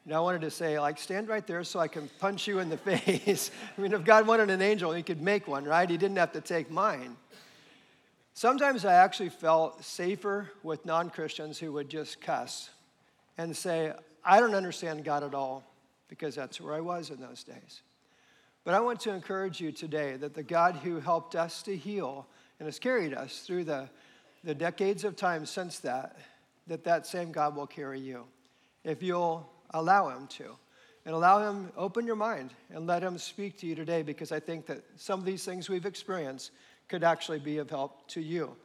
And 0.04 0.14
I 0.14 0.20
wanted 0.20 0.42
to 0.42 0.52
say, 0.52 0.78
like, 0.78 0.98
stand 0.98 1.26
right 1.26 1.44
there 1.44 1.64
so 1.64 1.80
I 1.80 1.88
can 1.88 2.08
punch 2.20 2.46
you 2.46 2.60
in 2.60 2.68
the 2.68 2.76
face. 2.76 3.50
I 3.76 3.80
mean, 3.80 3.92
if 3.92 4.04
God 4.04 4.24
wanted 4.24 4.50
an 4.50 4.62
angel, 4.62 4.92
he 4.92 5.02
could 5.02 5.20
make 5.20 5.48
one, 5.48 5.64
right? 5.64 5.90
He 5.90 5.96
didn't 5.96 6.18
have 6.18 6.30
to 6.34 6.40
take 6.40 6.70
mine. 6.70 7.16
Sometimes 8.34 8.84
I 8.84 8.94
actually 8.94 9.30
felt 9.30 9.84
safer 9.84 10.48
with 10.62 10.86
non 10.86 11.10
Christians 11.10 11.58
who 11.58 11.72
would 11.72 11.88
just 11.88 12.20
cuss 12.20 12.70
and 13.36 13.56
say, 13.56 13.92
I 14.24 14.38
don't 14.38 14.54
understand 14.54 15.04
God 15.04 15.24
at 15.24 15.34
all, 15.34 15.64
because 16.06 16.36
that's 16.36 16.60
where 16.60 16.74
I 16.74 16.80
was 16.80 17.10
in 17.10 17.20
those 17.20 17.42
days. 17.42 17.82
But 18.66 18.74
I 18.74 18.80
want 18.80 18.98
to 19.02 19.12
encourage 19.12 19.60
you 19.60 19.70
today 19.70 20.16
that 20.16 20.34
the 20.34 20.42
God 20.42 20.74
who 20.82 20.98
helped 20.98 21.36
us 21.36 21.62
to 21.62 21.76
heal 21.76 22.26
and 22.58 22.66
has 22.66 22.80
carried 22.80 23.14
us 23.14 23.44
through 23.46 23.62
the, 23.62 23.88
the 24.42 24.56
decades 24.56 25.04
of 25.04 25.14
time 25.14 25.46
since 25.46 25.78
that, 25.78 26.16
that 26.66 26.82
that 26.82 27.06
same 27.06 27.30
God 27.30 27.54
will 27.54 27.68
carry 27.68 28.00
you 28.00 28.24
if 28.82 29.04
you'll 29.04 29.48
allow 29.70 30.08
him 30.08 30.26
to. 30.38 30.56
And 31.04 31.14
allow 31.14 31.48
him, 31.48 31.70
open 31.76 32.08
your 32.08 32.16
mind 32.16 32.50
and 32.74 32.88
let 32.88 33.04
him 33.04 33.18
speak 33.18 33.56
to 33.58 33.68
you 33.68 33.76
today 33.76 34.02
because 34.02 34.32
I 34.32 34.40
think 34.40 34.66
that 34.66 34.82
some 34.96 35.20
of 35.20 35.24
these 35.24 35.44
things 35.44 35.68
we've 35.68 35.86
experienced 35.86 36.50
could 36.88 37.04
actually 37.04 37.38
be 37.38 37.58
of 37.58 37.70
help 37.70 38.08
to 38.08 38.20
you. 38.20 38.56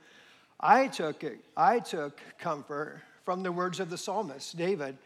I 0.60 0.88
took, 0.88 1.24
I 1.56 1.78
took 1.78 2.20
comfort 2.40 3.04
from 3.24 3.44
the 3.44 3.52
words 3.52 3.80
of 3.80 3.92
the 3.92 4.00
psalmist, 4.00 4.58
David, 4.58 4.98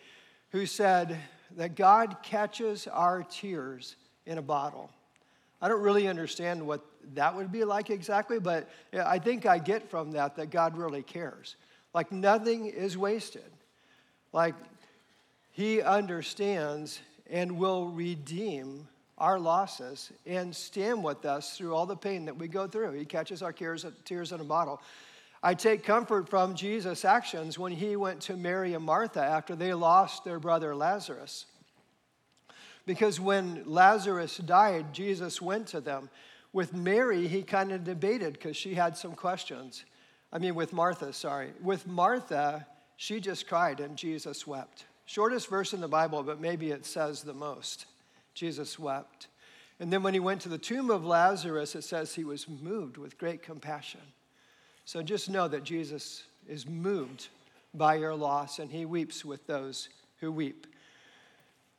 who 0.52 0.66
said 0.66 1.18
that 1.58 1.76
God 1.76 2.16
catches 2.24 2.88
our 2.88 3.24
tears 3.24 3.98
in 4.26 4.38
a 4.38 4.42
bottle. 4.42 4.90
I 5.62 5.68
don't 5.68 5.82
really 5.82 6.08
understand 6.08 6.66
what 6.66 6.82
that 7.14 7.36
would 7.36 7.52
be 7.52 7.64
like 7.64 7.90
exactly, 7.90 8.40
but 8.40 8.70
I 8.94 9.20
think 9.20 9.46
I 9.46 9.58
get 9.58 9.90
from 9.90 10.12
that 10.12 10.36
that 10.36 10.50
God 10.50 10.78
really 10.78 11.02
cares. 11.02 11.56
Like 11.94 12.12
nothing 12.12 12.68
is 12.68 12.98
wasted. 12.98 13.50
Like 14.34 14.56
he 15.52 15.82
understands 15.82 17.00
and 17.30 17.58
will 17.58 17.88
redeem 17.88 18.88
our 19.18 19.40
losses 19.40 20.12
and 20.26 20.54
stand 20.54 21.04
with 21.04 21.26
us 21.26 21.58
through 21.58 21.74
all 21.74 21.86
the 21.86 21.96
pain 21.96 22.26
that 22.26 22.36
we 22.36 22.48
go 22.48 22.68
through. 22.68 22.92
He 22.92 23.06
catches 23.06 23.42
our 23.42 23.54
tears, 23.54 23.86
tears 24.04 24.34
in 24.34 24.42
a 24.42 24.44
bottle. 24.44 24.82
I 25.42 25.54
take 25.54 25.84
comfort 25.84 26.28
from 26.28 26.56
Jesus' 26.56 27.06
actions 27.06 27.58
when 27.58 27.72
he 27.72 27.96
went 27.96 28.22
to 28.24 28.36
Mary 28.36 28.74
and 28.74 28.84
Martha 28.84 29.24
after 29.24 29.56
they 29.56 29.74
lost 29.74 30.26
their 30.26 30.40
brother 30.40 30.76
Lazarus. 30.76 31.46
Because 32.86 33.20
when 33.20 33.64
Lazarus 33.66 34.38
died, 34.38 34.94
Jesus 34.94 35.42
went 35.42 35.68
to 35.68 35.82
them. 35.82 36.10
With 36.54 36.74
Mary, 36.74 37.28
he 37.28 37.42
kind 37.42 37.72
of 37.72 37.84
debated 37.84 38.34
because 38.34 38.56
she 38.56 38.76
had 38.76 38.96
some 38.98 39.14
questions. 39.14 39.84
I 40.32 40.40
mean, 40.40 40.56
with 40.56 40.72
Martha, 40.72 41.12
sorry. 41.14 41.52
With 41.62 41.88
Martha, 41.88 42.68
she 42.98 43.20
just 43.20 43.48
cried 43.48 43.80
and 43.80 43.98
Jesus 43.98 44.46
wept. 44.46 44.86
Shortest 45.06 45.50
verse 45.50 45.74
in 45.74 45.82
the 45.82 45.88
Bible, 45.88 46.24
but 46.24 46.40
maybe 46.40 46.72
it 46.72 46.86
says 46.86 47.24
the 47.24 47.34
most. 47.34 47.86
Jesus 48.34 48.80
wept. 48.80 49.28
And 49.80 49.92
then 49.92 50.04
when 50.04 50.14
he 50.14 50.20
went 50.20 50.42
to 50.42 50.50
the 50.50 50.58
tomb 50.58 50.90
of 50.90 51.06
Lazarus, 51.06 51.76
it 51.76 51.84
says 51.84 52.14
he 52.14 52.24
was 52.24 52.48
moved 52.48 52.98
with 52.98 53.18
great 53.18 53.44
compassion. 53.44 54.02
So 54.86 55.02
just 55.02 55.30
know 55.30 55.48
that 55.48 55.64
Jesus 55.64 56.24
is 56.48 56.68
moved 56.68 57.28
by 57.74 57.96
your 57.96 58.16
loss 58.16 58.60
and 58.60 58.72
he 58.72 58.86
weeps 58.86 59.26
with 59.26 59.46
those 59.48 59.90
who 60.20 60.32
weep. 60.32 60.68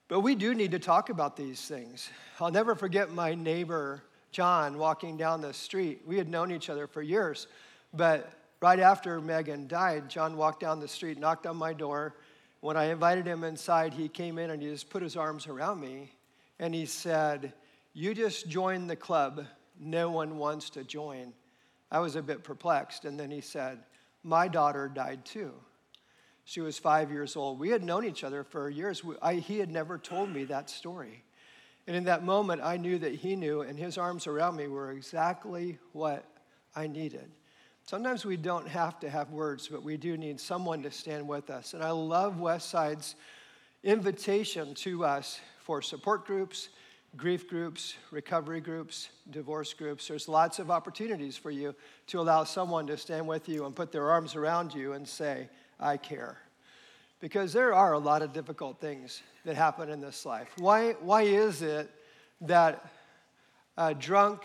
But 0.08 0.20
we 0.20 0.34
do 0.34 0.54
need 0.54 0.70
to 0.70 0.78
talk 0.78 1.10
about 1.10 1.36
these 1.36 1.60
things. 1.60 2.08
I'll 2.40 2.50
never 2.50 2.74
forget 2.74 3.10
my 3.10 3.34
neighbor, 3.34 4.02
John, 4.30 4.78
walking 4.78 5.16
down 5.16 5.40
the 5.40 5.52
street. 5.52 6.02
We 6.06 6.16
had 6.16 6.28
known 6.28 6.52
each 6.52 6.70
other 6.70 6.86
for 6.86 7.02
years, 7.02 7.48
but 7.92 8.30
right 8.60 8.78
after 8.78 9.20
Megan 9.20 9.66
died, 9.66 10.08
John 10.08 10.36
walked 10.36 10.60
down 10.60 10.78
the 10.78 10.88
street, 10.88 11.18
knocked 11.18 11.46
on 11.46 11.56
my 11.56 11.72
door. 11.72 12.14
When 12.60 12.76
I 12.76 12.84
invited 12.84 13.26
him 13.26 13.42
inside, 13.42 13.92
he 13.94 14.08
came 14.08 14.38
in 14.38 14.50
and 14.50 14.62
he 14.62 14.68
just 14.68 14.90
put 14.90 15.02
his 15.02 15.16
arms 15.16 15.46
around 15.46 15.80
me 15.80 16.12
and 16.58 16.74
he 16.74 16.86
said, 16.86 17.52
You 17.92 18.14
just 18.14 18.48
joined 18.48 18.88
the 18.88 18.96
club 18.96 19.44
no 19.78 20.10
one 20.10 20.38
wants 20.38 20.70
to 20.70 20.84
join. 20.84 21.32
I 21.90 22.00
was 22.00 22.16
a 22.16 22.22
bit 22.22 22.42
perplexed. 22.42 23.04
And 23.04 23.18
then 23.18 23.30
he 23.30 23.40
said, 23.40 23.78
My 24.22 24.48
daughter 24.48 24.88
died 24.88 25.24
too. 25.24 25.52
She 26.48 26.60
was 26.60 26.78
five 26.78 27.10
years 27.10 27.34
old. 27.34 27.58
We 27.58 27.70
had 27.70 27.82
known 27.82 28.04
each 28.04 28.22
other 28.22 28.44
for 28.44 28.70
years. 28.70 29.02
I, 29.20 29.34
he 29.34 29.58
had 29.58 29.68
never 29.68 29.98
told 29.98 30.30
me 30.32 30.44
that 30.44 30.70
story. 30.70 31.24
And 31.88 31.96
in 31.96 32.04
that 32.04 32.22
moment, 32.22 32.62
I 32.62 32.76
knew 32.76 32.98
that 32.98 33.16
he 33.16 33.34
knew, 33.34 33.62
and 33.62 33.76
his 33.76 33.98
arms 33.98 34.28
around 34.28 34.54
me 34.54 34.68
were 34.68 34.92
exactly 34.92 35.78
what 35.92 36.24
I 36.76 36.86
needed. 36.86 37.32
Sometimes 37.82 38.24
we 38.24 38.36
don't 38.36 38.68
have 38.68 39.00
to 39.00 39.10
have 39.10 39.30
words, 39.30 39.66
but 39.66 39.82
we 39.82 39.96
do 39.96 40.16
need 40.16 40.38
someone 40.40 40.84
to 40.84 40.90
stand 40.92 41.26
with 41.26 41.50
us. 41.50 41.74
And 41.74 41.82
I 41.82 41.90
love 41.90 42.36
Westside's 42.36 43.16
invitation 43.82 44.72
to 44.76 45.04
us 45.04 45.40
for 45.64 45.82
support 45.82 46.26
groups, 46.26 46.68
grief 47.16 47.48
groups, 47.48 47.96
recovery 48.12 48.60
groups, 48.60 49.08
divorce 49.30 49.74
groups. 49.74 50.06
There's 50.06 50.28
lots 50.28 50.60
of 50.60 50.70
opportunities 50.70 51.36
for 51.36 51.50
you 51.50 51.74
to 52.06 52.20
allow 52.20 52.44
someone 52.44 52.86
to 52.86 52.96
stand 52.96 53.26
with 53.26 53.48
you 53.48 53.66
and 53.66 53.74
put 53.74 53.90
their 53.90 54.10
arms 54.12 54.36
around 54.36 54.74
you 54.74 54.92
and 54.92 55.06
say, 55.08 55.48
I 55.78 55.96
care. 55.96 56.38
Because 57.20 57.52
there 57.52 57.72
are 57.72 57.92
a 57.92 57.98
lot 57.98 58.22
of 58.22 58.32
difficult 58.32 58.80
things 58.80 59.22
that 59.44 59.56
happen 59.56 59.88
in 59.88 60.00
this 60.00 60.26
life. 60.26 60.48
Why, 60.58 60.92
why 61.00 61.22
is 61.22 61.62
it 61.62 61.90
that 62.42 62.90
a 63.76 63.94
drunk 63.94 64.42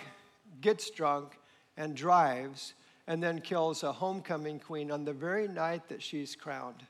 gets 0.61 0.89
drunk 0.89 1.37
and 1.77 1.95
drives 1.95 2.73
and 3.07 3.21
then 3.21 3.39
kills 3.41 3.83
a 3.83 3.91
homecoming 3.91 4.59
queen 4.59 4.91
on 4.91 5.03
the 5.03 5.13
very 5.13 5.47
night 5.47 5.89
that 5.89 6.01
she's 6.01 6.35
crowned? 6.35 6.83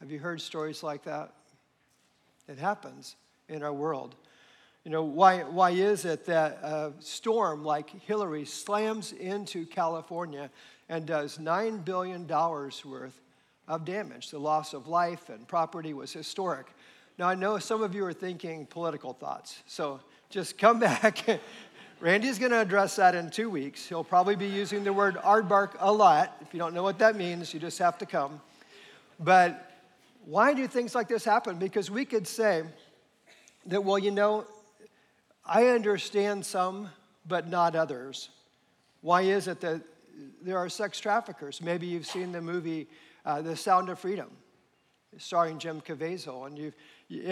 Have 0.00 0.10
you 0.10 0.18
heard 0.18 0.40
stories 0.40 0.82
like 0.82 1.04
that? 1.04 1.32
It 2.46 2.58
happens 2.58 3.16
in 3.48 3.62
our 3.62 3.72
world. 3.72 4.14
You 4.84 4.92
know, 4.92 5.02
why, 5.02 5.42
why 5.42 5.70
is 5.70 6.04
it 6.04 6.24
that 6.26 6.60
a 6.62 6.92
storm 7.00 7.64
like 7.64 7.90
Hilary 8.06 8.44
slams 8.44 9.12
into 9.12 9.66
California 9.66 10.50
and 10.88 11.04
does 11.04 11.38
$9 11.38 11.84
billion 11.84 12.26
worth 12.26 13.20
of 13.68 13.84
damage? 13.84 14.30
The 14.30 14.40
loss 14.40 14.74
of 14.74 14.88
life 14.88 15.28
and 15.28 15.46
property 15.46 15.94
was 15.94 16.12
historic. 16.12 16.66
Now, 17.18 17.28
I 17.28 17.34
know 17.34 17.58
some 17.58 17.82
of 17.82 17.94
you 17.94 18.04
are 18.04 18.12
thinking 18.12 18.66
political 18.66 19.12
thoughts, 19.12 19.62
so 19.66 20.00
just 20.30 20.58
come 20.58 20.80
back. 20.80 21.24
Randy's 22.00 22.38
going 22.38 22.52
to 22.52 22.60
address 22.60 22.96
that 22.96 23.14
in 23.14 23.30
two 23.30 23.50
weeks. 23.50 23.86
He'll 23.88 24.04
probably 24.04 24.36
be 24.36 24.46
using 24.46 24.84
the 24.84 24.92
word 24.92 25.16
aardvark 25.16 25.76
a 25.80 25.92
lot. 25.92 26.36
If 26.40 26.52
you 26.52 26.58
don't 26.58 26.74
know 26.74 26.82
what 26.82 26.98
that 26.98 27.16
means, 27.16 27.52
you 27.52 27.60
just 27.60 27.78
have 27.78 27.98
to 27.98 28.06
come. 28.06 28.40
But 29.20 29.72
why 30.24 30.54
do 30.54 30.66
things 30.66 30.94
like 30.94 31.08
this 31.08 31.24
happen? 31.24 31.58
Because 31.58 31.90
we 31.90 32.04
could 32.04 32.26
say, 32.26 32.62
that, 33.68 33.84
well, 33.84 33.98
you 33.98 34.10
know, 34.10 34.46
I 35.44 35.66
understand 35.68 36.44
some, 36.44 36.88
but 37.26 37.48
not 37.48 37.76
others. 37.76 38.30
Why 39.00 39.22
is 39.22 39.48
it 39.48 39.60
that 39.60 39.82
there 40.42 40.58
are 40.58 40.68
sex 40.68 40.98
traffickers? 41.00 41.60
Maybe 41.60 41.86
you've 41.86 42.06
seen 42.06 42.32
the 42.32 42.40
movie 42.40 42.88
uh, 43.24 43.42
The 43.42 43.56
Sound 43.56 43.88
of 43.88 43.98
Freedom, 43.98 44.30
starring 45.16 45.58
Jim 45.58 45.80
Caviezel, 45.80 46.46
and 46.46 46.58
you've, 46.58 46.74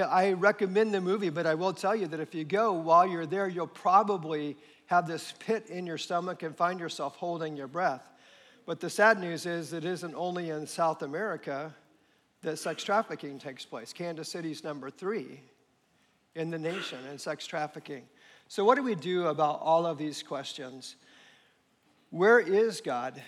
I 0.03 0.33
recommend 0.33 0.95
the 0.95 1.01
movie, 1.01 1.31
but 1.31 1.47
I 1.47 1.55
will 1.55 1.73
tell 1.73 1.95
you 1.95 2.07
that 2.09 2.21
if 2.21 2.35
you 2.35 2.45
go 2.45 2.73
while 2.73 3.07
you're 3.07 3.27
there, 3.27 3.49
you'll 3.49 3.67
probably 3.67 4.57
have 4.87 5.07
this 5.07 5.35
pit 5.39 5.69
in 5.69 5.87
your 5.87 5.99
stomach 5.99 6.43
and 6.43 6.57
find 6.57 6.81
yourself 6.81 7.17
holding 7.17 7.57
your 7.57 7.69
breath. 7.69 8.03
But 8.67 8.81
the 8.81 8.91
sad 8.91 9.21
news 9.21 9.47
is 9.47 9.73
it 9.73 9.85
isn't 9.85 10.15
only 10.15 10.51
in 10.51 10.67
South 10.67 11.03
America 11.03 11.75
that 12.43 12.59
sex 12.59 12.83
trafficking 12.83 13.39
takes 13.39 13.65
place. 13.65 13.93
Kansas 13.93 14.29
City's 14.29 14.65
number 14.65 14.91
three 14.91 15.41
in 16.35 16.51
the 16.51 16.59
nation 16.59 16.99
in 17.11 17.19
sex 17.19 17.47
trafficking. 17.47 18.03
So, 18.49 18.65
what 18.65 18.77
do 18.77 18.83
we 18.83 18.95
do 18.95 19.27
about 19.27 19.61
all 19.61 19.87
of 19.87 19.99
these 19.99 20.23
questions? 20.23 20.97
Where 22.11 22.39
is 22.39 22.81
God 22.81 23.21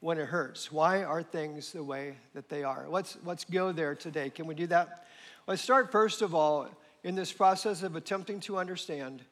when 0.00 0.18
it 0.18 0.26
hurts? 0.26 0.70
Why 0.70 1.04
are 1.04 1.22
things 1.22 1.72
the 1.72 1.82
way 1.82 2.16
that 2.34 2.48
they 2.48 2.64
are? 2.64 2.86
Let's, 2.88 3.16
let's 3.24 3.44
go 3.44 3.72
there 3.72 3.94
today. 3.94 4.30
Can 4.30 4.46
we 4.46 4.54
do 4.54 4.66
that? 4.68 5.06
Let's 5.46 5.62
start, 5.62 5.92
first 5.92 6.22
of 6.22 6.34
all, 6.34 6.68
in 7.04 7.14
this 7.14 7.32
process 7.32 7.82
of 7.82 7.96
attempting 7.96 8.40
to 8.40 8.58
understand 8.58 9.22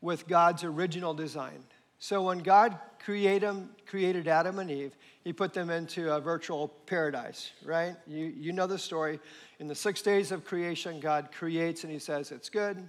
with 0.00 0.28
God's 0.28 0.62
original 0.64 1.14
design. 1.14 1.64
So, 1.98 2.22
when 2.22 2.38
God 2.38 2.78
created, 3.04 3.68
created 3.86 4.28
Adam 4.28 4.60
and 4.60 4.70
Eve, 4.70 4.96
he 5.24 5.32
put 5.32 5.52
them 5.52 5.68
into 5.68 6.14
a 6.14 6.20
virtual 6.20 6.68
paradise, 6.86 7.50
right? 7.64 7.96
You, 8.06 8.26
you 8.26 8.52
know 8.52 8.66
the 8.66 8.78
story. 8.78 9.18
In 9.58 9.66
the 9.66 9.74
six 9.74 10.00
days 10.00 10.30
of 10.30 10.44
creation, 10.44 11.00
God 11.00 11.30
creates 11.32 11.82
and 11.82 11.92
he 11.92 11.98
says, 11.98 12.30
It's 12.30 12.48
good, 12.48 12.88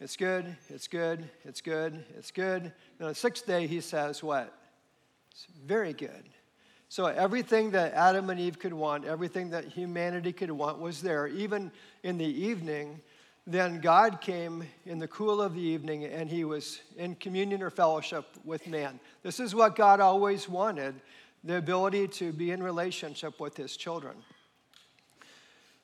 it's 0.00 0.16
good, 0.16 0.54
it's 0.68 0.86
good, 0.86 1.30
it's 1.44 1.60
good, 1.62 2.04
it's 2.16 2.30
good. 2.30 2.62
And 2.62 2.72
on 3.00 3.08
the 3.08 3.14
sixth 3.14 3.46
day, 3.46 3.66
he 3.66 3.80
says, 3.80 4.22
What? 4.22 4.52
It's 5.36 5.46
very 5.66 5.92
good. 5.92 6.30
So 6.88 7.04
everything 7.04 7.72
that 7.72 7.92
Adam 7.92 8.30
and 8.30 8.40
Eve 8.40 8.58
could 8.58 8.72
want, 8.72 9.04
everything 9.04 9.50
that 9.50 9.66
humanity 9.66 10.32
could 10.32 10.50
want 10.50 10.78
was 10.78 11.02
there. 11.02 11.26
Even 11.26 11.70
in 12.02 12.16
the 12.16 12.24
evening, 12.24 13.02
then 13.46 13.82
God 13.82 14.22
came 14.22 14.64
in 14.86 14.98
the 14.98 15.08
cool 15.08 15.42
of 15.42 15.54
the 15.54 15.60
evening 15.60 16.06
and 16.06 16.30
he 16.30 16.44
was 16.44 16.80
in 16.96 17.16
communion 17.16 17.62
or 17.62 17.68
fellowship 17.68 18.24
with 18.46 18.66
man. 18.66 18.98
This 19.22 19.38
is 19.38 19.54
what 19.54 19.76
God 19.76 20.00
always 20.00 20.48
wanted 20.48 20.94
the 21.44 21.58
ability 21.58 22.08
to 22.08 22.32
be 22.32 22.50
in 22.50 22.62
relationship 22.62 23.38
with 23.38 23.58
his 23.58 23.76
children. 23.76 24.16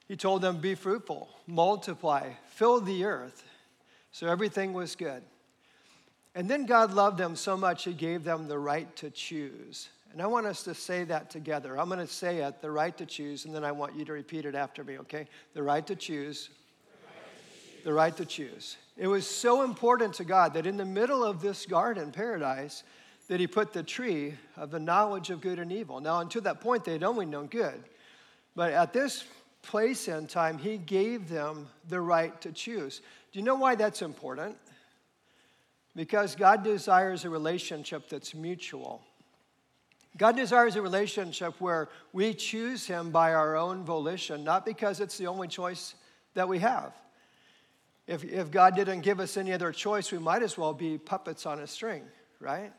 He 0.09 0.16
told 0.16 0.40
them, 0.40 0.61
Be 0.61 0.75
fruitful, 0.75 1.28
multiply, 1.47 2.30
fill 2.49 2.80
the 2.80 3.04
earth. 3.04 3.44
So 4.12 4.28
everything 4.28 4.73
was 4.73 4.97
good. 4.97 5.23
And 6.35 6.49
then 6.49 6.67
God 6.67 6.95
loved 6.95 7.19
them 7.19 7.37
so 7.37 7.57
much, 7.57 7.85
He 7.85 7.93
gave 7.93 8.25
them 8.25 8.49
the 8.49 8.59
right 8.59 8.95
to 8.97 9.11
choose. 9.11 9.89
And 10.12 10.21
I 10.21 10.27
want 10.27 10.47
us 10.47 10.62
to 10.65 10.75
say 10.75 11.05
that 11.05 11.31
together. 11.31 11.79
I'm 11.79 11.89
going 11.89 11.99
to 11.99 12.07
say 12.07 12.39
it, 12.39 12.61
the 12.61 12.71
right 12.71 12.97
to 12.99 13.07
choose, 13.07 13.45
and 13.45 13.55
then 13.55 13.65
I 13.65 13.73
want 13.73 13.97
you 13.97 14.05
to 14.05 14.12
repeat 14.12 14.45
it 14.45 14.55
after 14.55 14.85
me, 14.85 14.99
okay? 14.99 15.27
The 15.55 15.62
right 15.62 15.87
to 15.87 15.97
choose. 15.97 16.51
The 17.85 17.93
right 17.93 18.17
to 18.17 18.27
choose. 18.27 18.77
It 18.97 19.07
was 19.07 19.27
so 19.27 19.62
important 19.62 20.15
to 20.15 20.25
God 20.25 20.55
that 20.55 20.67
in 20.67 20.77
the 20.77 20.85
middle 20.85 21.25
of 21.25 21.41
this 21.41 21.65
garden 21.67 22.12
paradise, 22.12 22.83
that 23.29 23.41
he 23.41 23.47
put 23.47 23.73
the 23.73 23.83
tree 23.83 24.35
of 24.57 24.71
the 24.71 24.79
knowledge 24.79 25.31
of 25.31 25.41
good 25.41 25.59
and 25.59 25.73
evil. 25.73 26.01
Now, 26.01 26.21
until 26.21 26.43
that 26.43 26.61
point, 26.61 26.85
they'd 26.85 27.03
only 27.03 27.25
known 27.25 27.47
good. 27.47 27.83
But 28.55 28.73
at 28.73 28.93
this 28.93 29.25
place 29.62 30.09
and 30.09 30.29
time, 30.29 30.59
he 30.59 30.77
gave 30.77 31.29
them 31.29 31.69
the 31.89 32.01
right 32.01 32.39
to 32.43 32.53
choose. 32.53 33.01
Do 33.33 33.39
you 33.39 33.45
know 33.45 33.55
why 33.55 33.75
that's 33.77 34.03
important? 34.03 34.57
Because 35.94 36.34
God 36.34 36.64
desires 36.64 37.25
a 37.25 37.30
relationship 37.30 38.08
that's 38.08 38.34
mutual. 38.34 39.02
God 40.16 40.37
desires 40.37 40.76
a 40.76 40.82
relationship 40.82 41.54
where 41.61 41.88
we 42.12 42.34
choose 42.34 42.87
Him 42.87 43.11
by 43.11 43.34
our 43.34 43.56
own 43.56 43.84
volition, 43.84 44.44
not 44.44 44.64
because 44.64 45.00
it's 45.00 45.18
the 45.18 45.26
only 45.26 45.49
choice 45.49 45.94
that 46.34 46.49
we 46.49 46.58
have. 46.61 46.92
If, 48.06 48.25
if 48.25 48.50
God 48.50 48.75
didn't 48.75 49.00
give 49.00 49.20
us 49.20 49.37
any 49.37 49.52
other 49.52 49.72
choice, 49.72 50.11
we 50.11 50.18
might 50.18 50.42
as 50.42 50.58
well 50.58 50.75
be 50.75 50.99
puppets 50.99 51.46
on 51.46 51.61
a 51.61 51.66
string, 51.66 52.02
right? 52.40 52.72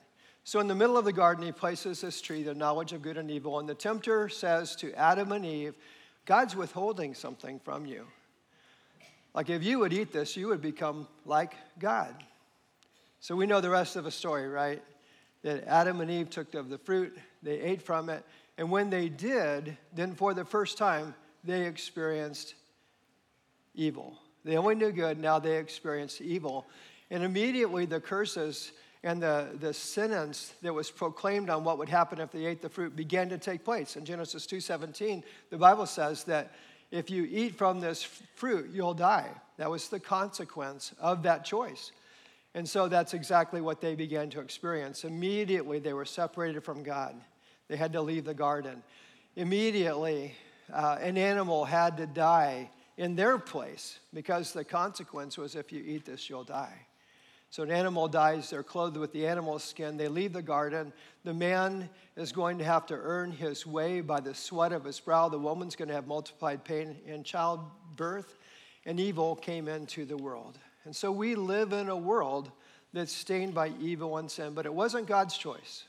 So, 0.43 0.59
in 0.59 0.67
the 0.67 0.75
middle 0.75 0.97
of 0.97 1.05
the 1.05 1.13
garden, 1.13 1.45
He 1.45 1.51
places 1.51 2.01
this 2.01 2.19
tree, 2.19 2.43
the 2.43 2.53
knowledge 2.53 2.93
of 2.93 3.01
good 3.01 3.17
and 3.17 3.31
evil, 3.31 3.59
and 3.59 3.69
the 3.69 3.75
tempter 3.75 4.27
says 4.27 4.75
to 4.77 4.93
Adam 4.93 5.31
and 5.31 5.45
Eve, 5.45 5.75
God's 6.25 6.55
withholding 6.55 7.13
something 7.13 7.59
from 7.59 7.85
you. 7.85 8.07
Like 9.33 9.49
if 9.49 9.63
you 9.63 9.79
would 9.79 9.93
eat 9.93 10.13
this, 10.13 10.37
you 10.37 10.47
would 10.47 10.61
become 10.61 11.07
like 11.25 11.55
God. 11.79 12.15
So 13.23 13.37
we 13.37 13.45
know 13.45 13.61
the 13.61 13.69
rest 13.69 13.95
of 13.95 14.03
the 14.03 14.11
story, 14.11 14.49
right? 14.49 14.83
That 15.43 15.63
Adam 15.65 16.01
and 16.01 16.11
Eve 16.11 16.29
took 16.29 16.55
of 16.55 16.67
the 16.67 16.77
fruit, 16.77 17.17
they 17.41 17.57
ate 17.57 17.81
from 17.81 18.09
it, 18.09 18.25
and 18.57 18.69
when 18.69 18.89
they 18.89 19.07
did, 19.07 19.77
then 19.93 20.13
for 20.13 20.33
the 20.33 20.43
first 20.43 20.77
time, 20.77 21.15
they 21.41 21.65
experienced 21.65 22.55
evil. 23.73 24.19
They 24.43 24.57
only 24.57 24.75
knew 24.75 24.91
good, 24.91 25.19
now 25.19 25.39
they 25.39 25.55
experienced 25.55 26.19
evil. 26.19 26.67
And 27.11 27.23
immediately 27.23 27.85
the 27.85 28.01
curses 28.01 28.73
and 29.03 29.23
the, 29.23 29.51
the 29.57 29.73
sentence 29.73 30.51
that 30.61 30.73
was 30.73 30.91
proclaimed 30.91 31.49
on 31.49 31.63
what 31.63 31.77
would 31.77 31.87
happen 31.87 32.19
if 32.19 32.29
they 32.29 32.43
ate 32.43 32.61
the 32.61 32.67
fruit 32.67 32.93
began 32.93 33.29
to 33.29 33.37
take 33.37 33.63
place. 33.63 33.95
In 33.95 34.03
Genesis 34.03 34.45
2:17, 34.45 35.23
the 35.49 35.57
Bible 35.57 35.85
says 35.85 36.25
that 36.25 36.51
if 36.91 37.09
you 37.09 37.25
eat 37.31 37.55
from 37.55 37.79
this 37.79 38.03
fruit, 38.03 38.71
you'll 38.73 38.93
die. 38.93 39.29
That 39.55 39.71
was 39.71 39.87
the 39.87 40.01
consequence 40.01 40.93
of 40.99 41.23
that 41.23 41.45
choice. 41.45 41.93
And 42.55 42.67
so 42.67 42.87
that's 42.87 43.13
exactly 43.13 43.61
what 43.61 43.81
they 43.81 43.95
began 43.95 44.29
to 44.31 44.39
experience. 44.39 45.03
Immediately, 45.03 45.79
they 45.79 45.93
were 45.93 46.05
separated 46.05 46.63
from 46.63 46.83
God. 46.83 47.15
They 47.67 47.77
had 47.77 47.93
to 47.93 48.01
leave 48.01 48.25
the 48.25 48.33
garden. 48.33 48.83
Immediately, 49.35 50.35
uh, 50.71 50.97
an 51.01 51.17
animal 51.17 51.65
had 51.65 51.97
to 51.97 52.05
die 52.05 52.69
in 52.97 53.15
their 53.15 53.39
place 53.39 53.99
because 54.13 54.53
the 54.53 54.63
consequence 54.63 55.37
was 55.37 55.55
if 55.55 55.71
you 55.71 55.83
eat 55.83 56.05
this, 56.05 56.29
you'll 56.29 56.43
die. 56.43 56.85
So 57.49 57.61
an 57.61 57.71
animal 57.71 58.07
dies, 58.07 58.49
they're 58.49 58.63
clothed 58.63 58.97
with 58.97 59.13
the 59.13 59.27
animal 59.27 59.59
skin. 59.59 59.95
They 59.95 60.07
leave 60.07 60.33
the 60.33 60.41
garden. 60.41 60.91
The 61.23 61.35
man 61.35 61.87
is 62.17 62.31
going 62.31 62.57
to 62.57 62.63
have 62.63 62.87
to 62.87 62.95
earn 62.95 63.31
his 63.31 63.65
way 63.65 64.01
by 64.01 64.21
the 64.21 64.33
sweat 64.33 64.71
of 64.71 64.83
his 64.83 64.99
brow. 64.99 65.29
The 65.29 65.37
woman's 65.37 65.75
going 65.75 65.89
to 65.89 65.93
have 65.93 66.07
multiplied 66.07 66.63
pain 66.63 66.97
in 67.05 67.23
childbirth. 67.23 68.37
And 68.87 68.99
evil 68.99 69.35
came 69.35 69.67
into 69.67 70.03
the 70.03 70.17
world. 70.17 70.57
And 70.85 70.95
so 70.95 71.11
we 71.11 71.35
live 71.35 71.73
in 71.73 71.89
a 71.89 71.97
world 71.97 72.51
that's 72.91 73.11
stained 73.11 73.53
by 73.53 73.71
evil 73.79 74.17
and 74.17 74.29
sin, 74.29 74.53
but 74.53 74.65
it 74.65 74.73
wasn't 74.73 75.07
God's 75.07 75.37
choice. 75.37 75.83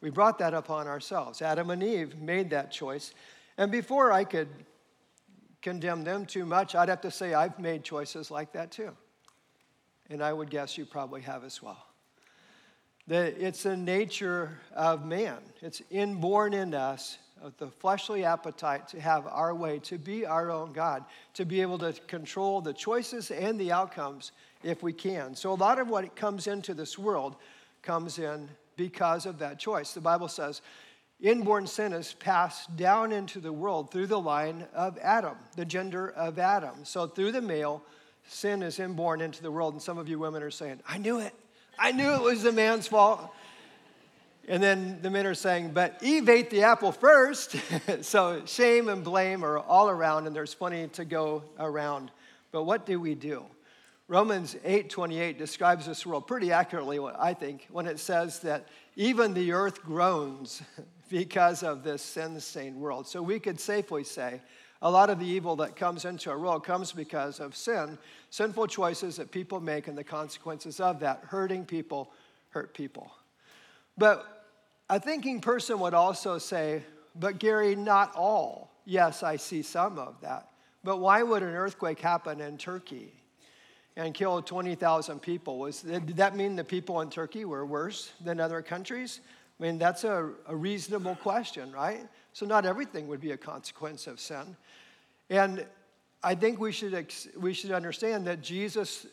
We 0.00 0.10
brought 0.10 0.38
that 0.38 0.54
upon 0.54 0.88
ourselves. 0.88 1.42
Adam 1.42 1.70
and 1.70 1.82
Eve 1.82 2.16
made 2.18 2.50
that 2.50 2.70
choice. 2.70 3.12
And 3.56 3.70
before 3.70 4.12
I 4.12 4.24
could 4.24 4.48
condemn 5.62 6.04
them 6.04 6.26
too 6.26 6.44
much, 6.44 6.74
I'd 6.74 6.88
have 6.88 7.00
to 7.02 7.10
say 7.10 7.34
I've 7.34 7.58
made 7.58 7.84
choices 7.84 8.30
like 8.30 8.52
that 8.52 8.70
too 8.70 8.96
and 10.10 10.22
I 10.22 10.32
would 10.32 10.50
guess 10.50 10.78
you 10.78 10.84
probably 10.84 11.22
have 11.22 11.44
as 11.44 11.62
well. 11.62 11.84
That 13.08 13.34
it's 13.38 13.62
the 13.62 13.76
nature 13.76 14.58
of 14.74 15.04
man, 15.04 15.38
it's 15.62 15.82
inborn 15.90 16.54
in 16.54 16.74
us 16.74 17.18
of 17.42 17.56
the 17.58 17.68
fleshly 17.68 18.24
appetite 18.24 18.88
to 18.88 19.00
have 19.00 19.26
our 19.26 19.54
way, 19.54 19.78
to 19.80 19.98
be 19.98 20.24
our 20.24 20.50
own 20.50 20.72
God, 20.72 21.04
to 21.34 21.44
be 21.44 21.60
able 21.60 21.78
to 21.78 21.92
control 22.06 22.60
the 22.60 22.72
choices 22.72 23.30
and 23.30 23.60
the 23.60 23.72
outcomes 23.72 24.32
if 24.62 24.82
we 24.82 24.92
can. 24.92 25.34
So, 25.34 25.52
a 25.52 25.54
lot 25.54 25.78
of 25.78 25.88
what 25.88 26.16
comes 26.16 26.46
into 26.46 26.74
this 26.74 26.98
world 26.98 27.36
comes 27.82 28.18
in 28.18 28.48
because 28.76 29.26
of 29.26 29.38
that 29.38 29.58
choice. 29.58 29.92
The 29.92 30.00
Bible 30.00 30.28
says, 30.28 30.62
inborn 31.20 31.66
sin 31.66 31.92
is 31.92 32.14
passed 32.14 32.74
down 32.76 33.12
into 33.12 33.40
the 33.40 33.52
world 33.52 33.90
through 33.90 34.06
the 34.08 34.20
line 34.20 34.66
of 34.74 34.98
Adam, 34.98 35.36
the 35.56 35.64
gender 35.64 36.10
of 36.10 36.38
Adam. 36.38 36.84
So, 36.84 37.06
through 37.06 37.32
the 37.32 37.42
male, 37.42 37.82
sin 38.26 38.62
is 38.62 38.80
inborn 38.80 39.20
into 39.20 39.42
the 39.42 39.50
world. 39.50 39.74
And 39.74 39.82
some 39.82 39.98
of 39.98 40.08
you 40.08 40.18
women 40.18 40.42
are 40.42 40.50
saying, 40.50 40.80
I 40.88 40.98
knew 40.98 41.20
it. 41.20 41.34
I 41.78 41.92
knew 41.92 42.10
it 42.14 42.22
was 42.22 42.42
the 42.42 42.52
man's 42.52 42.88
fault. 42.88 43.30
And 44.48 44.62
then 44.62 45.00
the 45.02 45.10
men 45.10 45.26
are 45.26 45.34
saying, 45.34 45.70
but 45.70 45.98
Eve 46.02 46.28
ate 46.28 46.50
the 46.50 46.62
apple 46.62 46.92
first. 46.92 47.56
so 48.02 48.44
shame 48.46 48.88
and 48.88 49.02
blame 49.02 49.44
are 49.44 49.58
all 49.58 49.88
around, 49.88 50.26
and 50.26 50.36
there's 50.36 50.54
plenty 50.54 50.86
to 50.88 51.04
go 51.04 51.42
around. 51.58 52.12
But 52.52 52.62
what 52.62 52.86
do 52.86 53.00
we 53.00 53.14
do? 53.14 53.44
Romans 54.08 54.54
8:28 54.64 55.36
describes 55.36 55.86
this 55.86 56.06
world 56.06 56.28
pretty 56.28 56.52
accurately, 56.52 57.00
I 57.18 57.34
think, 57.34 57.66
when 57.72 57.86
it 57.86 57.98
says 57.98 58.38
that 58.40 58.68
even 58.94 59.34
the 59.34 59.50
earth 59.50 59.82
groans 59.82 60.62
because 61.08 61.64
of 61.64 61.82
this 61.82 62.02
sin-stained 62.02 62.76
world. 62.76 63.08
So 63.08 63.20
we 63.20 63.40
could 63.40 63.58
safely 63.58 64.04
say 64.04 64.40
a 64.80 64.90
lot 64.90 65.10
of 65.10 65.18
the 65.18 65.26
evil 65.26 65.56
that 65.56 65.74
comes 65.74 66.04
into 66.04 66.30
our 66.30 66.38
world 66.38 66.64
comes 66.64 66.92
because 66.92 67.40
of 67.40 67.56
sin, 67.56 67.98
sinful 68.30 68.68
choices 68.68 69.16
that 69.16 69.32
people 69.32 69.58
make, 69.58 69.88
and 69.88 69.98
the 69.98 70.04
consequences 70.04 70.78
of 70.78 71.00
that. 71.00 71.24
Hurting 71.24 71.64
people 71.64 72.12
hurt 72.50 72.74
people. 72.74 73.10
But 73.98 74.35
a 74.88 75.00
thinking 75.00 75.40
person 75.40 75.80
would 75.80 75.94
also 75.94 76.38
say, 76.38 76.82
but 77.14 77.38
Gary, 77.38 77.74
not 77.74 78.14
all. 78.14 78.70
Yes, 78.84 79.22
I 79.22 79.36
see 79.36 79.62
some 79.62 79.98
of 79.98 80.20
that. 80.20 80.50
But 80.84 80.98
why 80.98 81.22
would 81.22 81.42
an 81.42 81.54
earthquake 81.54 81.98
happen 81.98 82.40
in 82.40 82.56
Turkey 82.58 83.12
and 83.96 84.14
kill 84.14 84.40
20,000 84.40 85.20
people? 85.20 85.58
Was, 85.58 85.82
did 85.82 86.16
that 86.16 86.36
mean 86.36 86.54
the 86.54 86.64
people 86.64 87.00
in 87.00 87.10
Turkey 87.10 87.44
were 87.44 87.66
worse 87.66 88.12
than 88.24 88.38
other 88.38 88.62
countries? 88.62 89.20
I 89.58 89.62
mean, 89.62 89.78
that's 89.78 90.04
a, 90.04 90.30
a 90.46 90.54
reasonable 90.54 91.16
question, 91.16 91.72
right? 91.72 92.06
So, 92.32 92.46
not 92.46 92.66
everything 92.66 93.08
would 93.08 93.20
be 93.20 93.32
a 93.32 93.36
consequence 93.36 94.06
of 94.06 94.20
sin. 94.20 94.56
And 95.30 95.66
I 96.22 96.34
think 96.34 96.60
we 96.60 96.70
should, 96.72 97.12
we 97.38 97.54
should 97.54 97.72
understand 97.72 98.26
that 98.26 98.42
Jesus 98.42 99.06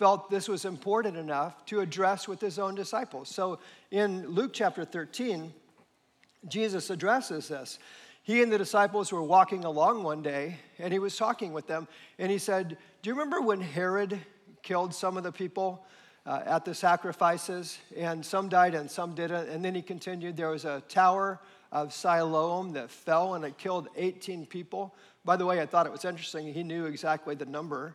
felt 0.00 0.30
this 0.30 0.48
was 0.48 0.64
important 0.64 1.14
enough 1.14 1.62
to 1.66 1.80
address 1.80 2.26
with 2.26 2.40
his 2.40 2.58
own 2.58 2.74
disciples. 2.74 3.28
So, 3.28 3.58
in 3.90 4.26
Luke 4.28 4.52
chapter 4.54 4.82
13, 4.82 5.52
Jesus 6.48 6.88
addresses 6.88 7.48
this. 7.48 7.78
He 8.22 8.40
and 8.42 8.50
the 8.50 8.56
disciples 8.56 9.12
were 9.12 9.22
walking 9.22 9.66
along 9.66 10.02
one 10.02 10.22
day, 10.22 10.56
and 10.78 10.90
he 10.90 10.98
was 10.98 11.18
talking 11.18 11.52
with 11.52 11.66
them, 11.66 11.86
and 12.18 12.32
he 12.32 12.38
said, 12.38 12.78
Do 13.02 13.10
you 13.10 13.14
remember 13.14 13.42
when 13.42 13.60
Herod 13.60 14.18
killed 14.62 14.94
some 14.94 15.18
of 15.18 15.22
the 15.22 15.32
people? 15.32 15.84
Uh, 16.26 16.42
at 16.44 16.66
the 16.66 16.74
sacrifices, 16.74 17.78
and 17.96 18.24
some 18.24 18.48
died 18.50 18.74
and 18.74 18.90
some 18.90 19.14
didn't. 19.14 19.48
And 19.48 19.64
then 19.64 19.74
he 19.74 19.80
continued, 19.82 20.36
There 20.36 20.50
was 20.50 20.66
a 20.66 20.82
tower 20.88 21.40
of 21.72 21.92
Siloam 21.92 22.72
that 22.72 22.90
fell 22.90 23.34
and 23.34 23.44
it 23.44 23.56
killed 23.56 23.88
18 23.96 24.44
people. 24.46 24.94
By 25.24 25.36
the 25.36 25.46
way, 25.46 25.60
I 25.60 25.66
thought 25.66 25.86
it 25.86 25.92
was 25.92 26.04
interesting. 26.04 26.52
He 26.52 26.62
knew 26.62 26.84
exactly 26.84 27.34
the 27.34 27.46
number 27.46 27.94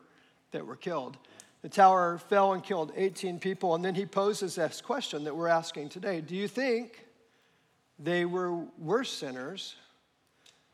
that 0.51 0.65
were 0.65 0.75
killed. 0.75 1.17
The 1.65 1.69
tower 1.69 2.19
fell 2.19 2.53
and 2.53 2.63
killed 2.63 2.91
18 2.95 3.39
people. 3.39 3.73
And 3.73 3.83
then 3.83 3.95
he 3.95 4.05
poses 4.05 4.53
this 4.53 4.81
question 4.81 5.23
that 5.23 5.35
we're 5.35 5.47
asking 5.47 5.89
today 5.89 6.21
Do 6.21 6.35
you 6.35 6.47
think 6.47 7.03
they 7.97 8.23
were 8.23 8.55
worse 8.77 9.11
sinners 9.11 9.75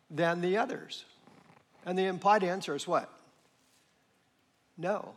than 0.09 0.41
the 0.41 0.57
others? 0.57 1.05
And 1.85 1.97
the 1.97 2.07
implied 2.07 2.43
answer 2.43 2.75
is 2.75 2.89
what? 2.89 3.09
No. 4.77 5.13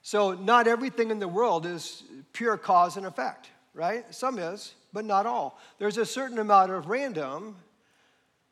So, 0.00 0.32
not 0.32 0.66
everything 0.66 1.10
in 1.10 1.18
the 1.18 1.28
world 1.28 1.66
is 1.66 2.02
pure 2.32 2.56
cause 2.56 2.96
and 2.96 3.04
effect, 3.04 3.50
right? 3.74 4.06
Some 4.14 4.38
is, 4.38 4.72
but 4.94 5.04
not 5.04 5.26
all. 5.26 5.60
There's 5.78 5.98
a 5.98 6.06
certain 6.06 6.38
amount 6.38 6.72
of 6.72 6.88
random 6.88 7.56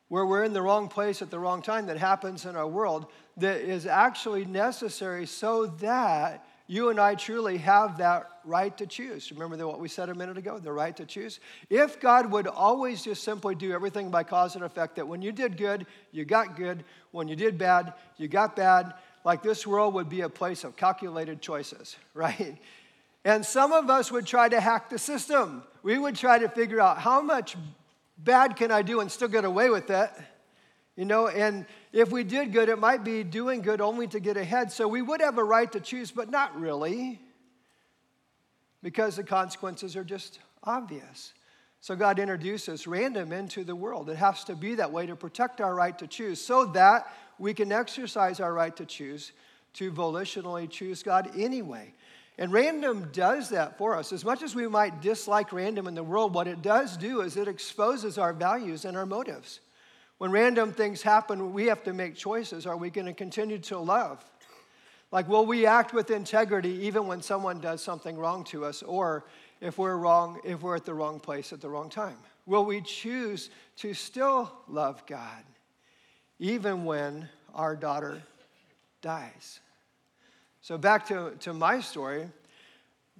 where 0.09 0.25
we're 0.25 0.43
in 0.43 0.53
the 0.53 0.61
wrong 0.61 0.87
place 0.87 1.21
at 1.21 1.29
the 1.29 1.39
wrong 1.39 1.61
time 1.61 1.87
that 1.87 1.97
happens 1.97 2.45
in 2.45 2.55
our 2.55 2.67
world 2.67 3.07
that 3.37 3.61
is 3.61 3.85
actually 3.85 4.45
necessary 4.45 5.25
so 5.25 5.65
that 5.65 6.45
you 6.67 6.89
and 6.89 6.99
I 6.99 7.15
truly 7.15 7.57
have 7.57 7.97
that 7.99 8.29
right 8.43 8.77
to 8.77 8.85
choose. 8.85 9.31
Remember 9.31 9.65
what 9.65 9.79
we 9.79 9.87
said 9.87 10.09
a 10.09 10.15
minute 10.15 10.37
ago 10.37 10.59
the 10.59 10.71
right 10.71 10.95
to 10.97 11.05
choose? 11.05 11.39
If 11.69 11.99
God 11.99 12.29
would 12.31 12.45
always 12.45 13.03
just 13.03 13.23
simply 13.23 13.55
do 13.55 13.71
everything 13.71 14.11
by 14.11 14.23
cause 14.23 14.55
and 14.55 14.63
effect, 14.65 14.97
that 14.97 15.07
when 15.07 15.21
you 15.21 15.31
did 15.31 15.57
good, 15.57 15.85
you 16.11 16.25
got 16.25 16.57
good, 16.57 16.83
when 17.11 17.29
you 17.29 17.37
did 17.37 17.57
bad, 17.57 17.93
you 18.17 18.27
got 18.27 18.55
bad, 18.55 18.93
like 19.23 19.41
this 19.41 19.65
world 19.65 19.93
would 19.93 20.09
be 20.09 20.21
a 20.21 20.29
place 20.29 20.65
of 20.65 20.75
calculated 20.75 21.41
choices, 21.41 21.95
right? 22.13 22.57
And 23.23 23.45
some 23.45 23.71
of 23.71 23.89
us 23.89 24.11
would 24.11 24.25
try 24.25 24.49
to 24.49 24.59
hack 24.59 24.89
the 24.89 24.99
system. 24.99 25.63
We 25.83 25.97
would 25.97 26.15
try 26.15 26.39
to 26.39 26.49
figure 26.49 26.81
out 26.81 26.99
how 26.99 27.21
much 27.21 27.55
bad 28.17 28.55
can 28.55 28.71
I 28.71 28.81
do 28.81 28.99
and 28.99 29.11
still 29.11 29.27
get 29.27 29.45
away 29.45 29.69
with 29.69 29.89
it? 29.89 30.11
You 30.95 31.05
know, 31.05 31.27
and 31.27 31.65
if 31.93 32.11
we 32.11 32.23
did 32.23 32.51
good, 32.51 32.69
it 32.69 32.79
might 32.79 33.03
be 33.03 33.23
doing 33.23 33.61
good 33.61 33.81
only 33.81 34.07
to 34.07 34.19
get 34.19 34.35
ahead. 34.35 34.71
So 34.71 34.87
we 34.87 35.01
would 35.01 35.21
have 35.21 35.37
a 35.37 35.43
right 35.43 35.71
to 35.71 35.79
choose, 35.79 36.09
but 36.09 36.29
not 36.31 36.59
really, 36.59 37.19
because 38.81 39.15
the 39.15 39.23
consequences 39.23 39.95
are 39.95 40.03
just 40.03 40.39
obvious. 40.63 41.33
So 41.81 41.95
God 41.95 42.17
introduces 42.17 42.87
random 42.87 43.31
into 43.31 43.63
the 43.63 43.75
world. 43.75 44.09
It 44.09 44.17
has 44.17 44.43
to 44.45 44.55
be 44.55 44.75
that 44.75 44.91
way 44.91 45.05
to 45.05 45.15
protect 45.15 45.61
our 45.61 45.75
right 45.75 45.97
to 45.99 46.07
choose 46.07 46.43
so 46.43 46.65
that 46.65 47.13
we 47.37 47.53
can 47.53 47.71
exercise 47.71 48.39
our 48.39 48.53
right 48.53 48.75
to 48.75 48.85
choose 48.85 49.31
to 49.73 49.91
volitionally 49.91 50.67
choose 50.67 51.03
God 51.03 51.29
anyway. 51.37 51.93
And 52.37 52.53
random 52.53 53.09
does 53.11 53.49
that 53.49 53.77
for 53.77 53.95
us. 53.95 54.13
As 54.13 54.23
much 54.23 54.43
as 54.43 54.53
we 54.53 54.67
might 54.67 55.01
dislike 55.01 55.51
random 55.51 55.87
in 55.87 55.95
the 55.95 56.03
world, 56.03 56.33
what 56.33 56.47
it 56.47 56.61
does 56.61 56.95
do 56.95 57.21
is 57.21 57.35
it 57.35 57.47
exposes 57.47 58.17
our 58.17 58.31
values 58.31 58.85
and 58.85 58.95
our 58.95 59.07
motives. 59.07 59.59
When 60.19 60.31
random 60.31 60.71
things 60.71 61.01
happen, 61.01 61.53
we 61.53 61.65
have 61.67 61.83
to 61.83 61.93
make 61.93 62.15
choices. 62.15 62.67
Are 62.67 62.77
we 62.77 62.89
going 62.89 63.07
to 63.07 63.13
continue 63.13 63.57
to 63.59 63.79
love? 63.79 64.23
Like, 65.11 65.27
will 65.27 65.45
we 65.45 65.65
act 65.65 65.93
with 65.93 66.11
integrity 66.11 66.85
even 66.85 67.07
when 67.07 67.21
someone 67.21 67.59
does 67.59 67.81
something 67.81 68.17
wrong 68.17 68.43
to 68.45 68.65
us? 68.65 68.83
Or 68.83 69.25
if 69.61 69.77
we're 69.77 69.95
wrong, 69.95 70.39
if 70.43 70.61
we're 70.61 70.75
at 70.75 70.85
the 70.85 70.93
wrong 70.93 71.19
place 71.19 71.53
at 71.53 71.61
the 71.61 71.69
wrong 71.69 71.89
time? 71.89 72.17
Will 72.45 72.65
we 72.65 72.81
choose 72.81 73.49
to 73.77 73.93
still 73.93 74.51
love 74.67 75.05
God 75.05 75.43
even 76.39 76.85
when 76.85 77.29
our 77.53 77.75
daughter 77.75 78.21
dies? 79.01 79.59
So, 80.67 80.77
back 80.77 81.07
to, 81.07 81.31
to 81.39 81.53
my 81.53 81.79
story. 81.79 82.27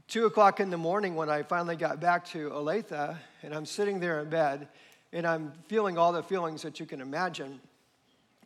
Two 0.09 0.25
o'clock 0.25 0.59
in 0.59 0.69
the 0.69 0.75
morning, 0.75 1.15
when 1.15 1.29
I 1.29 1.43
finally 1.43 1.77
got 1.77 2.01
back 2.01 2.25
to 2.31 2.49
Olathe, 2.49 3.17
and 3.41 3.55
I'm 3.55 3.65
sitting 3.65 4.01
there 4.01 4.19
in 4.19 4.29
bed, 4.29 4.67
and 5.13 5.25
I'm 5.25 5.53
feeling 5.69 5.97
all 5.97 6.11
the 6.11 6.21
feelings 6.21 6.61
that 6.63 6.81
you 6.81 6.85
can 6.85 6.99
imagine. 6.99 7.61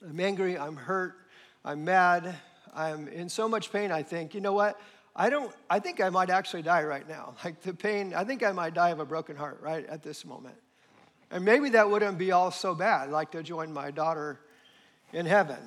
I'm 0.07 0.19
angry, 0.19 0.55
I'm 0.55 0.75
hurt, 0.75 1.15
I'm 1.65 1.83
mad, 1.83 2.35
I'm 2.75 3.07
in 3.07 3.27
so 3.27 3.49
much 3.49 3.71
pain, 3.71 3.91
I 3.91 4.03
think, 4.03 4.35
you 4.35 4.39
know 4.39 4.53
what? 4.53 4.79
I 5.15 5.31
don't, 5.31 5.51
I 5.67 5.79
think 5.79 5.99
I 5.99 6.09
might 6.09 6.29
actually 6.29 6.61
die 6.61 6.83
right 6.83 7.09
now. 7.09 7.33
Like 7.43 7.59
the 7.63 7.73
pain, 7.73 8.13
I 8.13 8.23
think 8.23 8.43
I 8.43 8.51
might 8.51 8.75
die 8.75 8.91
of 8.91 8.99
a 8.99 9.05
broken 9.05 9.35
heart 9.35 9.61
right 9.63 9.83
at 9.87 10.03
this 10.03 10.25
moment. 10.25 10.57
And 11.31 11.43
maybe 11.43 11.69
that 11.69 11.89
wouldn't 11.89 12.19
be 12.19 12.33
all 12.33 12.51
so 12.51 12.75
bad, 12.75 13.09
like 13.09 13.31
to 13.31 13.41
join 13.41 13.73
my 13.73 13.89
daughter 13.89 14.39
in 15.11 15.25
heaven. 15.25 15.57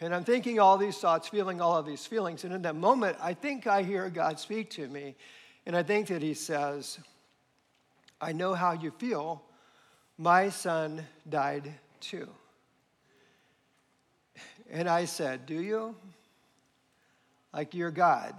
And 0.00 0.14
I'm 0.14 0.24
thinking 0.24 0.60
all 0.60 0.78
these 0.78 0.98
thoughts, 0.98 1.28
feeling 1.28 1.60
all 1.60 1.76
of 1.76 1.86
these 1.86 2.06
feelings. 2.06 2.44
And 2.44 2.54
in 2.54 2.62
that 2.62 2.76
moment, 2.76 3.16
I 3.20 3.34
think 3.34 3.66
I 3.66 3.82
hear 3.82 4.08
God 4.08 4.38
speak 4.38 4.70
to 4.70 4.86
me. 4.86 5.16
And 5.66 5.76
I 5.76 5.82
think 5.82 6.08
that 6.08 6.22
He 6.22 6.34
says, 6.34 6.98
I 8.20 8.32
know 8.32 8.54
how 8.54 8.72
you 8.72 8.90
feel. 8.92 9.42
My 10.16 10.48
son 10.50 11.04
died 11.28 11.72
too. 12.00 12.28
And 14.70 14.88
I 14.88 15.04
said, 15.04 15.46
Do 15.46 15.60
you? 15.60 15.96
Like 17.52 17.74
you're 17.74 17.90
God. 17.90 18.34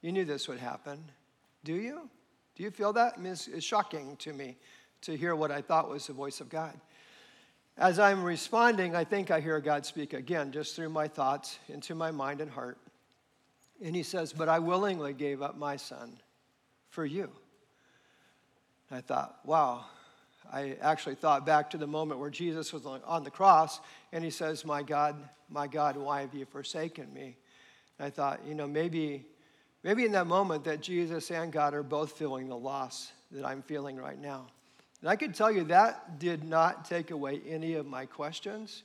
You 0.00 0.12
knew 0.12 0.24
this 0.24 0.48
would 0.48 0.58
happen. 0.58 1.02
Do 1.64 1.74
you? 1.74 2.08
Do 2.54 2.62
you 2.62 2.70
feel 2.70 2.92
that? 2.94 3.14
I 3.16 3.20
mean, 3.20 3.32
it's, 3.32 3.48
it's 3.48 3.66
shocking 3.66 4.16
to 4.18 4.32
me 4.32 4.56
to 5.02 5.16
hear 5.16 5.34
what 5.34 5.50
I 5.50 5.60
thought 5.60 5.88
was 5.88 6.06
the 6.06 6.12
voice 6.12 6.40
of 6.40 6.48
God. 6.48 6.78
As 7.78 7.98
I'm 7.98 8.24
responding, 8.24 8.96
I 8.96 9.04
think 9.04 9.30
I 9.30 9.40
hear 9.40 9.60
God 9.60 9.84
speak 9.84 10.14
again, 10.14 10.50
just 10.50 10.74
through 10.74 10.88
my 10.88 11.08
thoughts 11.08 11.58
into 11.68 11.94
my 11.94 12.10
mind 12.10 12.40
and 12.40 12.50
heart. 12.50 12.78
And 13.82 13.94
he 13.94 14.02
says, 14.02 14.32
But 14.32 14.48
I 14.48 14.60
willingly 14.60 15.12
gave 15.12 15.42
up 15.42 15.58
my 15.58 15.76
son 15.76 16.18
for 16.88 17.04
you. 17.04 17.30
I 18.90 19.00
thought, 19.00 19.40
wow. 19.44 19.84
I 20.50 20.76
actually 20.80 21.16
thought 21.16 21.44
back 21.44 21.70
to 21.70 21.76
the 21.76 21.86
moment 21.86 22.20
where 22.20 22.30
Jesus 22.30 22.72
was 22.72 22.86
on 22.86 23.24
the 23.24 23.30
cross 23.30 23.80
and 24.12 24.24
he 24.24 24.30
says, 24.30 24.64
My 24.64 24.82
God, 24.82 25.16
my 25.50 25.66
God, 25.66 25.96
why 25.96 26.22
have 26.22 26.32
you 26.34 26.46
forsaken 26.46 27.12
me? 27.12 27.36
And 27.98 28.06
I 28.06 28.10
thought, 28.10 28.40
you 28.46 28.54
know, 28.54 28.66
maybe, 28.66 29.26
maybe 29.82 30.04
in 30.04 30.12
that 30.12 30.26
moment 30.26 30.64
that 30.64 30.80
Jesus 30.80 31.30
and 31.30 31.52
God 31.52 31.74
are 31.74 31.82
both 31.82 32.12
feeling 32.12 32.48
the 32.48 32.56
loss 32.56 33.12
that 33.32 33.44
I'm 33.44 33.60
feeling 33.60 33.96
right 33.96 34.18
now. 34.18 34.46
And 35.00 35.10
I 35.10 35.16
can 35.16 35.32
tell 35.32 35.50
you 35.50 35.64
that 35.64 36.18
did 36.18 36.44
not 36.44 36.84
take 36.84 37.10
away 37.10 37.40
any 37.46 37.74
of 37.74 37.86
my 37.86 38.06
questions, 38.06 38.82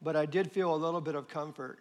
but 0.00 0.16
I 0.16 0.26
did 0.26 0.52
feel 0.52 0.74
a 0.74 0.76
little 0.76 1.00
bit 1.00 1.14
of 1.14 1.28
comfort. 1.28 1.78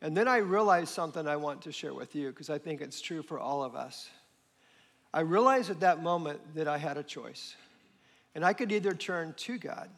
And 0.00 0.16
then 0.16 0.28
I 0.28 0.38
realized 0.38 0.90
something 0.90 1.26
I 1.26 1.36
want 1.36 1.62
to 1.62 1.72
share 1.72 1.94
with 1.94 2.14
you 2.14 2.28
because 2.28 2.50
I 2.50 2.58
think 2.58 2.80
it's 2.80 3.00
true 3.00 3.22
for 3.22 3.38
all 3.38 3.62
of 3.62 3.74
us. 3.74 4.08
I 5.12 5.20
realized 5.20 5.70
at 5.70 5.80
that 5.80 6.02
moment 6.02 6.40
that 6.54 6.68
I 6.68 6.78
had 6.78 6.96
a 6.96 7.02
choice. 7.02 7.56
And 8.34 8.44
I 8.44 8.52
could 8.52 8.70
either 8.70 8.94
turn 8.94 9.34
to 9.38 9.58
God 9.58 9.88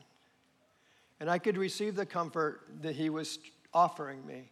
and 1.20 1.28
I 1.28 1.38
could 1.38 1.58
receive 1.58 1.94
the 1.94 2.06
comfort 2.06 2.62
that 2.80 2.96
He 2.96 3.10
was 3.10 3.38
offering 3.74 4.24
me, 4.26 4.50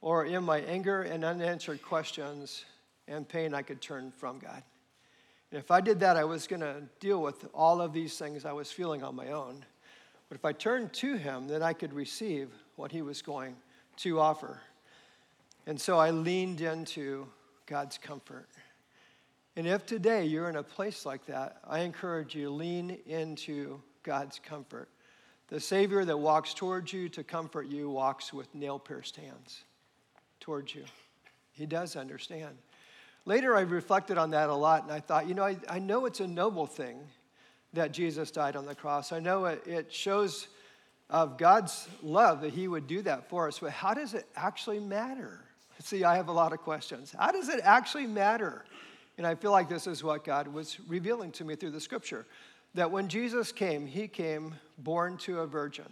or 0.00 0.26
in 0.26 0.44
my 0.44 0.58
anger 0.60 1.02
and 1.02 1.24
unanswered 1.24 1.82
questions 1.82 2.64
and 3.08 3.26
pain, 3.26 3.54
I 3.54 3.62
could 3.62 3.80
turn 3.80 4.10
from 4.10 4.38
God. 4.38 4.62
If 5.56 5.70
I 5.70 5.80
did 5.80 6.00
that, 6.00 6.16
I 6.16 6.24
was 6.24 6.46
going 6.46 6.60
to 6.60 6.82
deal 7.00 7.22
with 7.22 7.46
all 7.54 7.80
of 7.80 7.92
these 7.92 8.18
things 8.18 8.44
I 8.44 8.52
was 8.52 8.72
feeling 8.72 9.02
on 9.02 9.14
my 9.14 9.28
own. 9.28 9.64
But 10.28 10.36
if 10.36 10.44
I 10.44 10.52
turned 10.52 10.92
to 10.94 11.16
Him, 11.16 11.46
then 11.46 11.62
I 11.62 11.72
could 11.72 11.92
receive 11.92 12.48
what 12.76 12.90
He 12.90 13.02
was 13.02 13.22
going 13.22 13.56
to 13.98 14.20
offer. 14.20 14.60
And 15.66 15.80
so 15.80 15.98
I 15.98 16.10
leaned 16.10 16.60
into 16.60 17.26
God's 17.66 17.98
comfort. 17.98 18.48
And 19.56 19.66
if 19.66 19.86
today 19.86 20.24
you're 20.24 20.48
in 20.48 20.56
a 20.56 20.62
place 20.62 21.06
like 21.06 21.26
that, 21.26 21.58
I 21.66 21.80
encourage 21.80 22.34
you 22.34 22.50
lean 22.50 22.98
into 23.06 23.80
God's 24.02 24.40
comfort. 24.40 24.88
The 25.48 25.60
Savior 25.60 26.04
that 26.04 26.16
walks 26.16 26.54
towards 26.54 26.92
you 26.92 27.08
to 27.10 27.22
comfort 27.22 27.66
you 27.66 27.88
walks 27.88 28.32
with 28.32 28.52
nail 28.54 28.78
pierced 28.78 29.16
hands 29.16 29.62
towards 30.40 30.74
you. 30.74 30.84
He 31.52 31.66
does 31.66 31.94
understand. 31.94 32.56
Later, 33.26 33.56
I 33.56 33.62
reflected 33.62 34.18
on 34.18 34.30
that 34.30 34.50
a 34.50 34.54
lot, 34.54 34.82
and 34.82 34.92
I 34.92 35.00
thought, 35.00 35.26
you 35.26 35.34
know, 35.34 35.44
I, 35.44 35.56
I 35.68 35.78
know 35.78 36.04
it's 36.04 36.20
a 36.20 36.26
noble 36.26 36.66
thing 36.66 36.98
that 37.72 37.90
Jesus 37.90 38.30
died 38.30 38.54
on 38.54 38.66
the 38.66 38.74
cross. 38.74 39.12
I 39.12 39.18
know 39.18 39.46
it, 39.46 39.66
it 39.66 39.92
shows 39.92 40.48
of 41.08 41.38
God's 41.38 41.88
love 42.02 42.42
that 42.42 42.52
He 42.52 42.68
would 42.68 42.86
do 42.86 43.00
that 43.02 43.28
for 43.30 43.48
us, 43.48 43.58
but 43.58 43.70
how 43.70 43.94
does 43.94 44.12
it 44.12 44.26
actually 44.36 44.78
matter? 44.78 45.40
See, 45.80 46.04
I 46.04 46.16
have 46.16 46.28
a 46.28 46.32
lot 46.32 46.52
of 46.52 46.60
questions. 46.60 47.14
How 47.18 47.32
does 47.32 47.48
it 47.48 47.60
actually 47.64 48.06
matter? 48.06 48.64
And 49.16 49.26
I 49.26 49.34
feel 49.34 49.52
like 49.52 49.68
this 49.68 49.86
is 49.86 50.04
what 50.04 50.24
God 50.24 50.46
was 50.48 50.78
revealing 50.86 51.32
to 51.32 51.44
me 51.44 51.56
through 51.56 51.70
the 51.70 51.80
scripture 51.80 52.26
that 52.74 52.90
when 52.90 53.08
Jesus 53.08 53.52
came, 53.52 53.86
He 53.86 54.06
came 54.06 54.54
born 54.78 55.16
to 55.18 55.40
a 55.40 55.46
virgin, 55.46 55.86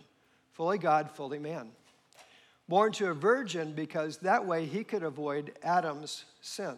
fully 0.52 0.78
God, 0.78 1.10
fully 1.10 1.38
man. 1.38 1.70
Born 2.68 2.92
to 2.92 3.08
a 3.08 3.14
virgin 3.14 3.72
because 3.72 4.18
that 4.18 4.46
way 4.46 4.66
He 4.66 4.84
could 4.84 5.02
avoid 5.02 5.52
Adam's 5.62 6.24
sin 6.42 6.76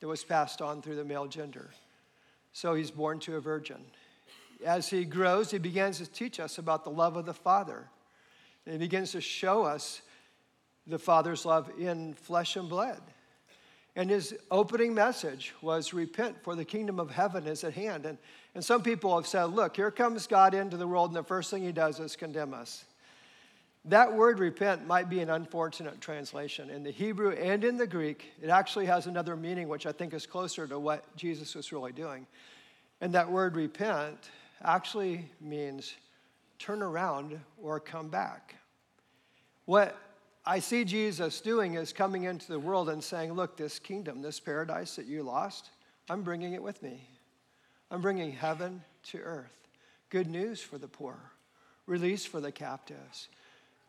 that 0.00 0.08
was 0.08 0.24
passed 0.24 0.60
on 0.60 0.82
through 0.82 0.96
the 0.96 1.04
male 1.04 1.26
gender. 1.26 1.70
So 2.52 2.74
he's 2.74 2.90
born 2.90 3.18
to 3.20 3.36
a 3.36 3.40
virgin. 3.40 3.84
As 4.64 4.88
he 4.88 5.04
grows, 5.04 5.50
he 5.50 5.58
begins 5.58 5.98
to 5.98 6.06
teach 6.06 6.40
us 6.40 6.58
about 6.58 6.84
the 6.84 6.90
love 6.90 7.16
of 7.16 7.26
the 7.26 7.34
Father. 7.34 7.88
And 8.64 8.72
he 8.72 8.78
begins 8.78 9.12
to 9.12 9.20
show 9.20 9.64
us 9.64 10.02
the 10.86 10.98
Father's 10.98 11.44
love 11.44 11.70
in 11.78 12.14
flesh 12.14 12.56
and 12.56 12.68
blood. 12.68 13.00
And 13.94 14.10
his 14.10 14.34
opening 14.50 14.94
message 14.94 15.54
was 15.62 15.94
repent, 15.94 16.36
for 16.42 16.54
the 16.54 16.64
kingdom 16.64 17.00
of 17.00 17.10
heaven 17.10 17.46
is 17.46 17.64
at 17.64 17.72
hand. 17.72 18.04
And, 18.04 18.18
and 18.54 18.62
some 18.64 18.82
people 18.82 19.14
have 19.16 19.26
said, 19.26 19.44
look, 19.46 19.76
here 19.76 19.90
comes 19.90 20.26
God 20.26 20.52
into 20.54 20.76
the 20.76 20.86
world, 20.86 21.10
and 21.10 21.16
the 21.16 21.22
first 21.22 21.50
thing 21.50 21.62
he 21.62 21.72
does 21.72 21.98
is 21.98 22.14
condemn 22.14 22.52
us. 22.52 22.84
That 23.86 24.12
word 24.12 24.40
repent 24.40 24.84
might 24.84 25.08
be 25.08 25.20
an 25.20 25.30
unfortunate 25.30 26.00
translation. 26.00 26.70
In 26.70 26.82
the 26.82 26.90
Hebrew 26.90 27.30
and 27.30 27.62
in 27.62 27.76
the 27.76 27.86
Greek, 27.86 28.32
it 28.42 28.48
actually 28.48 28.86
has 28.86 29.06
another 29.06 29.36
meaning, 29.36 29.68
which 29.68 29.86
I 29.86 29.92
think 29.92 30.12
is 30.12 30.26
closer 30.26 30.66
to 30.66 30.78
what 30.78 31.04
Jesus 31.16 31.54
was 31.54 31.70
really 31.70 31.92
doing. 31.92 32.26
And 33.00 33.12
that 33.14 33.30
word 33.30 33.54
repent 33.54 34.30
actually 34.64 35.30
means 35.40 35.94
turn 36.58 36.82
around 36.82 37.38
or 37.62 37.78
come 37.78 38.08
back. 38.08 38.56
What 39.66 39.96
I 40.44 40.58
see 40.58 40.84
Jesus 40.84 41.40
doing 41.40 41.74
is 41.74 41.92
coming 41.92 42.24
into 42.24 42.48
the 42.48 42.58
world 42.58 42.88
and 42.88 43.02
saying, 43.02 43.32
Look, 43.34 43.56
this 43.56 43.78
kingdom, 43.78 44.20
this 44.20 44.40
paradise 44.40 44.96
that 44.96 45.06
you 45.06 45.22
lost, 45.22 45.70
I'm 46.10 46.22
bringing 46.22 46.54
it 46.54 46.62
with 46.62 46.82
me. 46.82 47.08
I'm 47.90 48.00
bringing 48.00 48.32
heaven 48.32 48.82
to 49.10 49.18
earth. 49.18 49.68
Good 50.10 50.28
news 50.28 50.60
for 50.60 50.78
the 50.78 50.88
poor, 50.88 51.16
release 51.86 52.24
for 52.24 52.40
the 52.40 52.52
captives, 52.52 53.28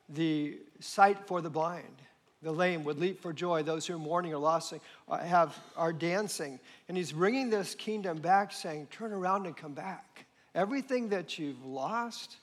the 0.10 0.58
sight 0.80 1.28
for 1.28 1.42
the 1.42 1.50
blind. 1.50 2.02
The 2.44 2.52
lame 2.52 2.84
would 2.84 3.00
leap 3.00 3.22
for 3.22 3.34
joy. 3.34 3.64
Those 3.64 3.88
who 3.88 3.96
are 3.96 4.00
mourning 4.00 4.34
or 4.34 4.38
lost 4.38 4.74
uh, 5.10 5.18
have, 5.18 5.58
are 5.76 5.92
dancing. 5.92 6.60
And 6.88 6.96
he's 6.96 7.12
bringing 7.12 7.50
this 7.50 7.74
kingdom 7.74 8.20
back, 8.20 8.52
saying, 8.52 8.88
Turn 8.92 9.12
around 9.12 9.48
and 9.48 9.58
come 9.58 9.74
back. 9.74 10.26
Everything 10.54 11.10
that 11.10 11.40
you've 11.40 11.64
lost, 11.66 12.38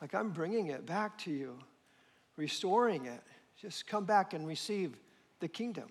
like 0.00 0.14
I'm 0.14 0.30
bringing 0.30 0.68
it 0.68 0.84
back 0.84 1.16
to 1.18 1.30
you, 1.30 1.58
restoring 2.36 3.06
it. 3.06 3.22
Just 3.60 3.86
come 3.86 4.04
back 4.04 4.34
and 4.34 4.46
receive 4.46 4.96
the 5.40 5.48
kingdom. 5.48 5.88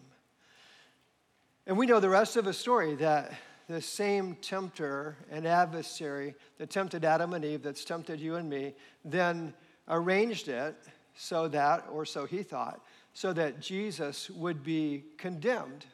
And 1.66 1.78
we 1.78 1.86
know 1.86 2.00
the 2.00 2.10
rest 2.10 2.38
of 2.38 2.46
the 2.46 2.54
story 2.54 2.96
that 2.96 3.34
the 3.68 3.82
same 3.82 4.36
tempter 4.36 5.16
and 5.32 5.48
adversary 5.48 6.36
that 6.58 6.70
tempted 6.70 7.06
Adam 7.06 7.34
and 7.34 7.46
Eve, 7.46 7.64
that's 7.64 7.86
tempted 7.86 8.20
you 8.20 8.36
and 8.36 8.50
me, 8.50 8.74
then 9.06 9.54
arranged 9.88 10.48
it 10.48 10.76
so 11.16 11.48
that, 11.50 11.86
or 11.92 12.06
so 12.06 12.26
he 12.26 12.44
thought, 12.44 12.82
so 13.14 13.34
that 13.34 13.60
Jesus 13.60 14.30
would 14.30 14.64
be 14.64 15.04
condemned. 15.18 15.86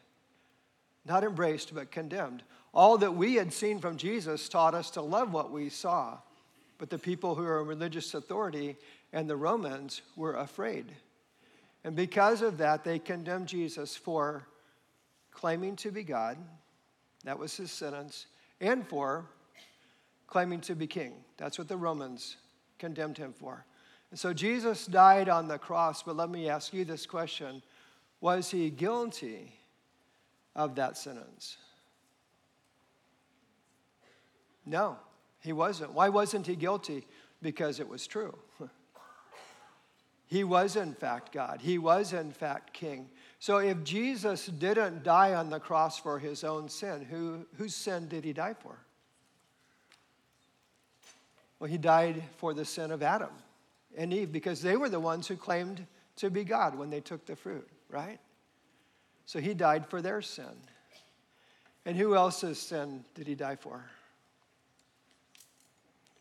Not 1.06 1.23
embraced, 1.23 1.73
but 1.73 1.91
condemned. 1.91 2.43
All 2.73 2.97
that 2.99 3.15
we 3.15 3.36
had 3.36 3.51
seen 3.51 3.80
from 3.80 3.97
Jesus 3.97 4.49
taught 4.49 4.75
us 4.75 4.91
to 4.91 5.01
love 5.01 5.34
what 5.34 5.51
we 5.51 5.69
saw. 5.69 6.17
But 6.77 6.89
the 6.89 6.99
people 6.99 7.34
who 7.34 7.43
are 7.43 7.62
in 7.62 7.67
religious 7.67 8.13
authority 8.13 8.75
and 9.13 9.30
the 9.30 9.38
Romans 9.38 10.01
were 10.15 10.36
afraid. 10.36 10.86
And 11.84 11.95
because 11.95 12.41
of 12.41 12.58
that, 12.58 12.84
they 12.84 12.99
condemned 12.99 13.47
Jesus 13.47 13.95
for 13.95 14.47
claiming 15.32 15.75
to 15.77 15.91
be 15.91 16.03
God. 16.03 16.38
That 17.23 17.39
was 17.39 17.56
his 17.56 17.71
sentence. 17.71 18.27
And 18.60 18.88
for 18.88 19.25
claiming 20.27 20.62
to 20.62 20.75
be 20.75 20.88
king. 20.88 21.13
That's 21.38 21.58
what 21.58 21.67
the 21.67 21.77
Romans 21.77 22.38
condemned 22.77 23.17
him 23.17 23.34
for. 23.34 23.65
And 24.12 24.20
so 24.20 24.34
Jesus 24.34 24.86
died 24.86 25.30
on 25.30 25.48
the 25.48 25.58
cross, 25.58 26.04
but 26.04 26.15
let 26.15 26.30
me 26.30 26.50
ask 26.50 26.74
you 26.74 26.86
this 26.86 27.06
question 27.06 27.62
Was 28.22 28.52
he 28.52 28.70
guilty 28.70 29.54
of 30.56 30.76
that 30.76 30.98
sentence? 30.98 31.58
No, 34.65 34.98
he 35.39 35.54
wasn't. 35.54 35.93
Why 35.93 36.10
wasn't 36.10 36.48
he 36.48 36.56
guilty? 36.56 37.08
Because 37.41 37.80
it 37.80 37.88
was 37.88 38.08
true. 38.08 38.38
he 40.26 40.43
was, 40.43 40.76
in 40.76 40.93
fact, 40.93 41.32
God. 41.32 41.62
He 41.62 41.78
was, 41.78 42.12
in 42.12 42.32
fact, 42.32 42.74
king. 42.74 43.10
So 43.39 43.60
if 43.60 43.84
Jesus 43.84 44.48
didn't 44.48 45.04
die 45.04 45.36
on 45.36 45.50
the 45.50 45.60
cross 45.60 46.00
for 46.00 46.20
his 46.20 46.43
own 46.43 46.67
sin, 46.67 47.06
who, 47.10 47.46
whose 47.58 47.76
sin 47.76 48.08
did 48.08 48.26
he 48.26 48.34
die 48.34 48.56
for? 48.60 48.78
Well, 51.60 51.70
he 51.70 51.78
died 51.78 52.24
for 52.38 52.54
the 52.54 52.65
sin 52.65 52.91
of 52.91 53.02
Adam 53.02 53.30
and 53.95 54.13
Eve 54.13 54.32
because 54.32 54.62
they 54.62 54.78
were 54.78 54.89
the 54.89 55.00
ones 55.00 55.28
who 55.28 55.36
claimed 55.36 55.86
to 56.17 56.30
be 56.30 56.43
God 56.43 56.76
when 56.76 56.89
they 56.89 57.00
took 57.00 57.26
the 57.26 57.36
fruit, 57.36 57.67
right? 57.89 58.19
So 59.26 59.39
he 59.39 59.54
died 59.54 59.88
for 59.88 60.02
their 60.02 60.21
sin. 60.21 60.45
And 61.86 61.95
who 61.95 62.15
else's 62.15 62.60
sin 62.60 63.06
did 63.15 63.28
he 63.28 63.36
die 63.36 63.56
for? 63.56 63.84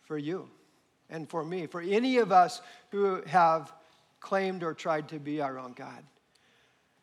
For 0.05 0.17
you 0.17 0.49
and 1.11 1.29
for 1.29 1.45
me, 1.45 1.67
for 1.67 1.81
any 1.81 2.19
of 2.19 2.31
us 2.31 2.61
who 2.91 3.23
have 3.27 3.73
claimed 4.21 4.63
or 4.63 4.75
tried 4.75 5.09
to 5.09 5.19
be 5.19 5.41
our 5.41 5.59
own 5.59 5.73
God. 5.73 6.05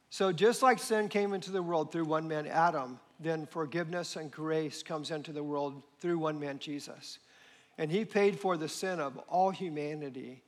So, 0.10 0.32
just 0.32 0.62
like 0.62 0.78
sin 0.78 1.10
came 1.10 1.34
into 1.34 1.52
the 1.52 1.64
world 1.64 1.92
through 1.92 2.06
one 2.06 2.28
man, 2.28 2.46
Adam, 2.46 3.00
then 3.20 3.48
forgiveness 3.48 4.16
and 4.16 4.30
grace 4.30 4.84
comes 4.84 5.10
into 5.10 5.32
the 5.32 5.44
world 5.44 5.82
through 6.00 6.20
one 6.20 6.40
man, 6.40 6.60
Jesus. 6.60 7.20
And 7.78 7.92
he 7.92 8.06
paid 8.06 8.40
for 8.40 8.56
the 8.56 8.70
sin 8.70 9.00
of 9.00 9.18
all 9.28 9.50
humanity 9.50 10.44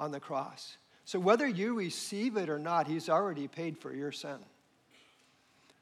on 0.00 0.10
the 0.10 0.18
cross. 0.18 0.78
So 1.04 1.20
whether 1.20 1.46
you 1.46 1.74
receive 1.74 2.36
it 2.36 2.48
or 2.48 2.58
not, 2.58 2.88
He's 2.88 3.08
already 3.08 3.46
paid 3.46 3.78
for 3.78 3.94
your 3.94 4.10
sin. 4.10 4.38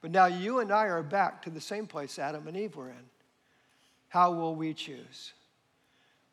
But 0.02 0.11
now 0.11 0.26
you 0.26 0.59
and 0.59 0.72
I 0.72 0.87
are 0.87 1.02
back 1.02 1.42
to 1.42 1.50
the 1.50 1.61
same 1.61 1.87
place 1.87 2.18
Adam 2.18 2.46
and 2.48 2.57
Eve 2.57 2.76
were 2.76 2.90
in. 2.90 3.04
How 4.09 4.33
will 4.33 4.54
we 4.54 4.74
choose? 4.74 5.33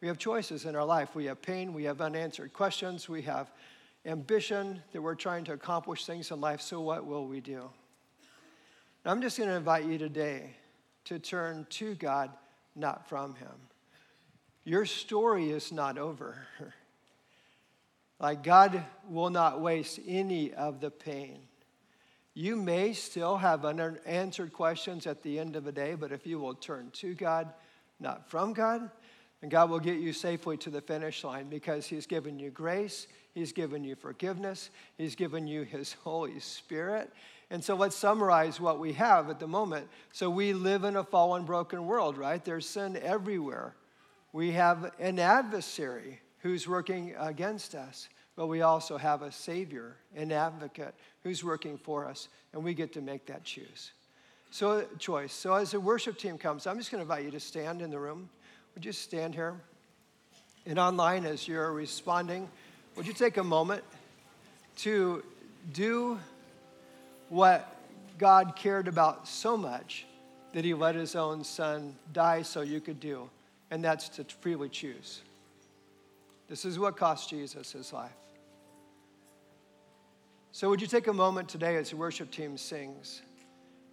We 0.01 0.07
have 0.07 0.17
choices 0.17 0.65
in 0.65 0.75
our 0.75 0.85
life. 0.85 1.15
We 1.15 1.25
have 1.25 1.41
pain, 1.41 1.73
we 1.73 1.83
have 1.83 2.01
unanswered 2.01 2.53
questions, 2.53 3.07
we 3.07 3.21
have 3.23 3.51
ambition 4.05 4.81
that 4.91 5.01
we're 5.01 5.15
trying 5.15 5.43
to 5.45 5.53
accomplish 5.53 6.05
things 6.05 6.31
in 6.31 6.41
life. 6.41 6.61
So, 6.61 6.81
what 6.81 7.05
will 7.05 7.27
we 7.27 7.39
do? 7.39 7.69
I'm 9.05 9.21
just 9.21 9.37
going 9.37 9.49
to 9.49 9.55
invite 9.55 9.85
you 9.85 9.99
today 9.99 10.55
to 11.05 11.19
turn 11.19 11.67
to 11.71 11.93
God, 11.95 12.31
not 12.75 13.07
from 13.07 13.35
Him. 13.35 13.51
Your 14.63 14.85
story 14.85 15.51
is 15.51 15.71
not 15.71 15.97
over. 15.97 16.47
Like 18.19 18.43
God 18.43 18.83
will 19.09 19.29
not 19.29 19.61
waste 19.61 19.99
any 20.07 20.53
of 20.53 20.79
the 20.79 20.91
pain. 20.91 21.39
You 22.33 22.55
may 22.55 22.93
still 22.93 23.37
have 23.37 23.63
unanswered 23.63 24.53
questions 24.53 25.07
at 25.07 25.23
the 25.23 25.39
end 25.39 25.55
of 25.55 25.63
the 25.63 25.71
day, 25.71 25.95
but 25.95 26.11
if 26.11 26.27
you 26.27 26.37
will 26.39 26.53
turn 26.53 26.89
to 26.95 27.13
God, 27.13 27.53
not 27.99 28.29
from 28.29 28.53
God, 28.53 28.89
then 29.39 29.49
God 29.49 29.69
will 29.69 29.79
get 29.79 29.99
you 29.99 30.11
safely 30.11 30.57
to 30.57 30.69
the 30.69 30.81
finish 30.81 31.23
line 31.23 31.47
because 31.47 31.87
He's 31.87 32.05
given 32.05 32.37
you 32.37 32.49
grace, 32.49 33.07
He's 33.33 33.53
given 33.53 33.83
you 33.83 33.95
forgiveness, 33.95 34.69
He's 34.97 35.15
given 35.15 35.47
you 35.47 35.63
His 35.63 35.93
Holy 36.03 36.39
Spirit. 36.39 37.11
And 37.49 37.63
so 37.63 37.75
let's 37.75 37.95
summarize 37.95 38.59
what 38.59 38.79
we 38.79 38.93
have 38.93 39.29
at 39.29 39.39
the 39.39 39.47
moment. 39.47 39.87
So 40.11 40.29
we 40.29 40.51
live 40.51 40.83
in 40.83 40.95
a 40.97 41.03
fallen, 41.03 41.43
broken 41.43 41.85
world, 41.85 42.17
right? 42.17 42.43
There's 42.43 42.67
sin 42.67 42.97
everywhere. 42.97 43.75
We 44.33 44.51
have 44.51 44.91
an 44.99 45.19
adversary 45.19 46.19
who's 46.45 46.67
working 46.67 47.15
against 47.19 47.73
us. 47.73 48.07
But 48.35 48.45
we 48.45 48.61
also 48.61 48.97
have 48.97 49.23
a 49.23 49.31
Savior, 49.31 49.95
an 50.15 50.31
advocate 50.31 50.93
who's 51.23 51.43
working 51.43 51.79
for 51.79 52.05
us, 52.05 52.27
and 52.53 52.63
we 52.63 52.75
get 52.75 52.93
to 52.93 53.01
make 53.01 53.25
that 53.25 53.43
choose. 53.43 53.93
So, 54.51 54.85
choice. 54.99 55.33
So, 55.33 55.55
as 55.55 55.71
the 55.71 55.79
worship 55.79 56.19
team 56.19 56.37
comes, 56.37 56.67
I'm 56.67 56.77
just 56.77 56.91
going 56.91 56.99
to 56.99 57.01
invite 57.01 57.25
you 57.25 57.31
to 57.31 57.39
stand 57.39 57.81
in 57.81 57.89
the 57.89 57.97
room. 57.97 58.29
Would 58.75 58.85
you 58.85 58.91
stand 58.91 59.33
here? 59.33 59.55
And 60.67 60.77
online, 60.77 61.25
as 61.25 61.47
you're 61.47 61.71
responding, 61.71 62.47
would 62.95 63.07
you 63.07 63.13
take 63.13 63.37
a 63.37 63.43
moment 63.43 63.83
to 64.77 65.23
do 65.73 66.19
what 67.29 67.75
God 68.19 68.55
cared 68.55 68.87
about 68.87 69.27
so 69.27 69.57
much 69.57 70.05
that 70.53 70.63
He 70.63 70.75
let 70.75 70.93
His 70.93 71.15
own 71.15 71.43
Son 71.43 71.95
die 72.13 72.43
so 72.43 72.61
you 72.61 72.81
could 72.81 72.99
do? 72.99 73.31
And 73.71 73.83
that's 73.83 74.09
to 74.09 74.25
freely 74.25 74.69
choose. 74.69 75.21
This 76.47 76.65
is 76.65 76.77
what 76.77 76.95
cost 76.95 77.29
Jesus 77.29 77.71
his 77.71 77.91
life. 77.91 78.11
So, 80.51 80.69
would 80.69 80.79
you 80.79 80.87
take 80.87 81.07
a 81.07 81.13
moment 81.13 81.49
today 81.49 81.75
as 81.75 81.89
the 81.89 81.97
worship 81.97 82.31
team 82.31 82.57
sings 82.57 83.21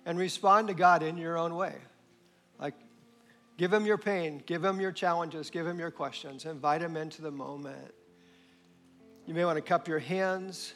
and 0.06 0.18
respond 0.18 0.68
to 0.68 0.74
God 0.74 1.02
in 1.02 1.16
your 1.16 1.36
own 1.36 1.56
way? 1.56 1.74
Like, 2.58 2.74
give 3.56 3.72
him 3.72 3.84
your 3.84 3.98
pain, 3.98 4.42
give 4.46 4.64
him 4.64 4.80
your 4.80 4.92
challenges, 4.92 5.50
give 5.50 5.66
him 5.66 5.78
your 5.78 5.90
questions, 5.90 6.44
invite 6.44 6.80
him 6.80 6.96
into 6.96 7.22
the 7.22 7.32
moment. 7.32 7.92
You 9.26 9.34
may 9.34 9.44
want 9.44 9.56
to 9.56 9.62
cup 9.62 9.88
your 9.88 9.98
hands 9.98 10.74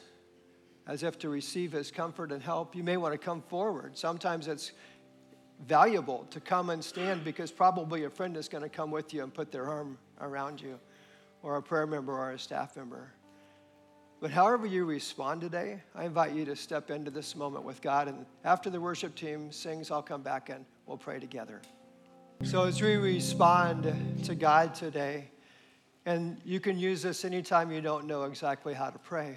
as 0.88 1.02
if 1.02 1.18
to 1.18 1.28
receive 1.28 1.72
his 1.72 1.90
comfort 1.90 2.32
and 2.32 2.42
help. 2.42 2.74
You 2.74 2.82
may 2.82 2.96
want 2.96 3.12
to 3.12 3.18
come 3.18 3.42
forward. 3.42 3.96
Sometimes 3.98 4.48
it's 4.48 4.72
valuable 5.66 6.26
to 6.30 6.40
come 6.40 6.70
and 6.70 6.82
stand 6.82 7.22
because 7.22 7.50
probably 7.50 8.04
a 8.04 8.10
friend 8.10 8.36
is 8.36 8.48
going 8.48 8.62
to 8.62 8.68
come 8.68 8.90
with 8.90 9.12
you 9.12 9.22
and 9.22 9.32
put 9.32 9.52
their 9.52 9.68
arm 9.68 9.98
around 10.20 10.60
you 10.60 10.78
or 11.46 11.54
a 11.54 11.62
prayer 11.62 11.86
member 11.86 12.12
or 12.12 12.32
a 12.32 12.38
staff 12.40 12.76
member. 12.76 13.12
But 14.20 14.32
however 14.32 14.66
you 14.66 14.84
respond 14.84 15.40
today, 15.40 15.80
I 15.94 16.04
invite 16.04 16.32
you 16.32 16.44
to 16.44 16.56
step 16.56 16.90
into 16.90 17.08
this 17.08 17.36
moment 17.36 17.62
with 17.62 17.80
God. 17.80 18.08
And 18.08 18.26
after 18.44 18.68
the 18.68 18.80
worship 18.80 19.14
team 19.14 19.52
sings, 19.52 19.92
I'll 19.92 20.02
come 20.02 20.22
back 20.22 20.48
and 20.48 20.64
we'll 20.86 20.96
pray 20.96 21.20
together. 21.20 21.62
So 22.42 22.64
as 22.64 22.82
we 22.82 22.96
respond 22.96 23.94
to 24.24 24.34
God 24.34 24.74
today, 24.74 25.30
and 26.04 26.40
you 26.44 26.58
can 26.58 26.80
use 26.80 27.00
this 27.02 27.24
anytime 27.24 27.70
you 27.70 27.80
don't 27.80 28.06
know 28.06 28.24
exactly 28.24 28.74
how 28.74 28.90
to 28.90 28.98
pray, 28.98 29.36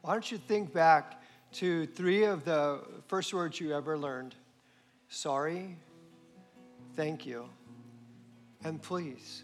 why 0.00 0.14
don't 0.14 0.32
you 0.32 0.38
think 0.38 0.72
back 0.72 1.22
to 1.52 1.84
three 1.88 2.24
of 2.24 2.46
the 2.46 2.80
first 3.06 3.34
words 3.34 3.60
you 3.60 3.74
ever 3.74 3.98
learned 3.98 4.34
sorry, 5.10 5.76
thank 6.94 7.26
you, 7.26 7.50
and 8.64 8.80
please. 8.80 9.42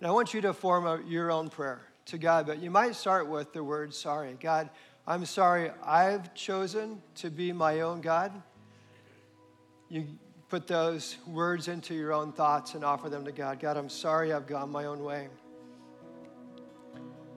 And 0.00 0.08
I 0.08 0.10
want 0.12 0.32
you 0.32 0.40
to 0.40 0.54
form 0.54 0.86
a, 0.86 1.00
your 1.06 1.30
own 1.30 1.50
prayer 1.50 1.82
to 2.06 2.18
God, 2.18 2.46
but 2.46 2.60
you 2.60 2.70
might 2.70 2.94
start 2.94 3.28
with 3.28 3.52
the 3.52 3.62
word 3.62 3.94
sorry. 3.94 4.36
God, 4.40 4.70
I'm 5.06 5.26
sorry 5.26 5.70
I've 5.84 6.32
chosen 6.34 7.02
to 7.16 7.30
be 7.30 7.52
my 7.52 7.80
own 7.80 8.00
God. 8.00 8.32
You 9.90 10.06
put 10.48 10.66
those 10.66 11.18
words 11.26 11.68
into 11.68 11.94
your 11.94 12.12
own 12.12 12.32
thoughts 12.32 12.74
and 12.74 12.84
offer 12.84 13.08
them 13.10 13.24
to 13.26 13.32
God. 13.32 13.60
God, 13.60 13.76
I'm 13.76 13.90
sorry 13.90 14.32
I've 14.32 14.46
gone 14.46 14.70
my 14.70 14.86
own 14.86 15.04
way. 15.04 15.28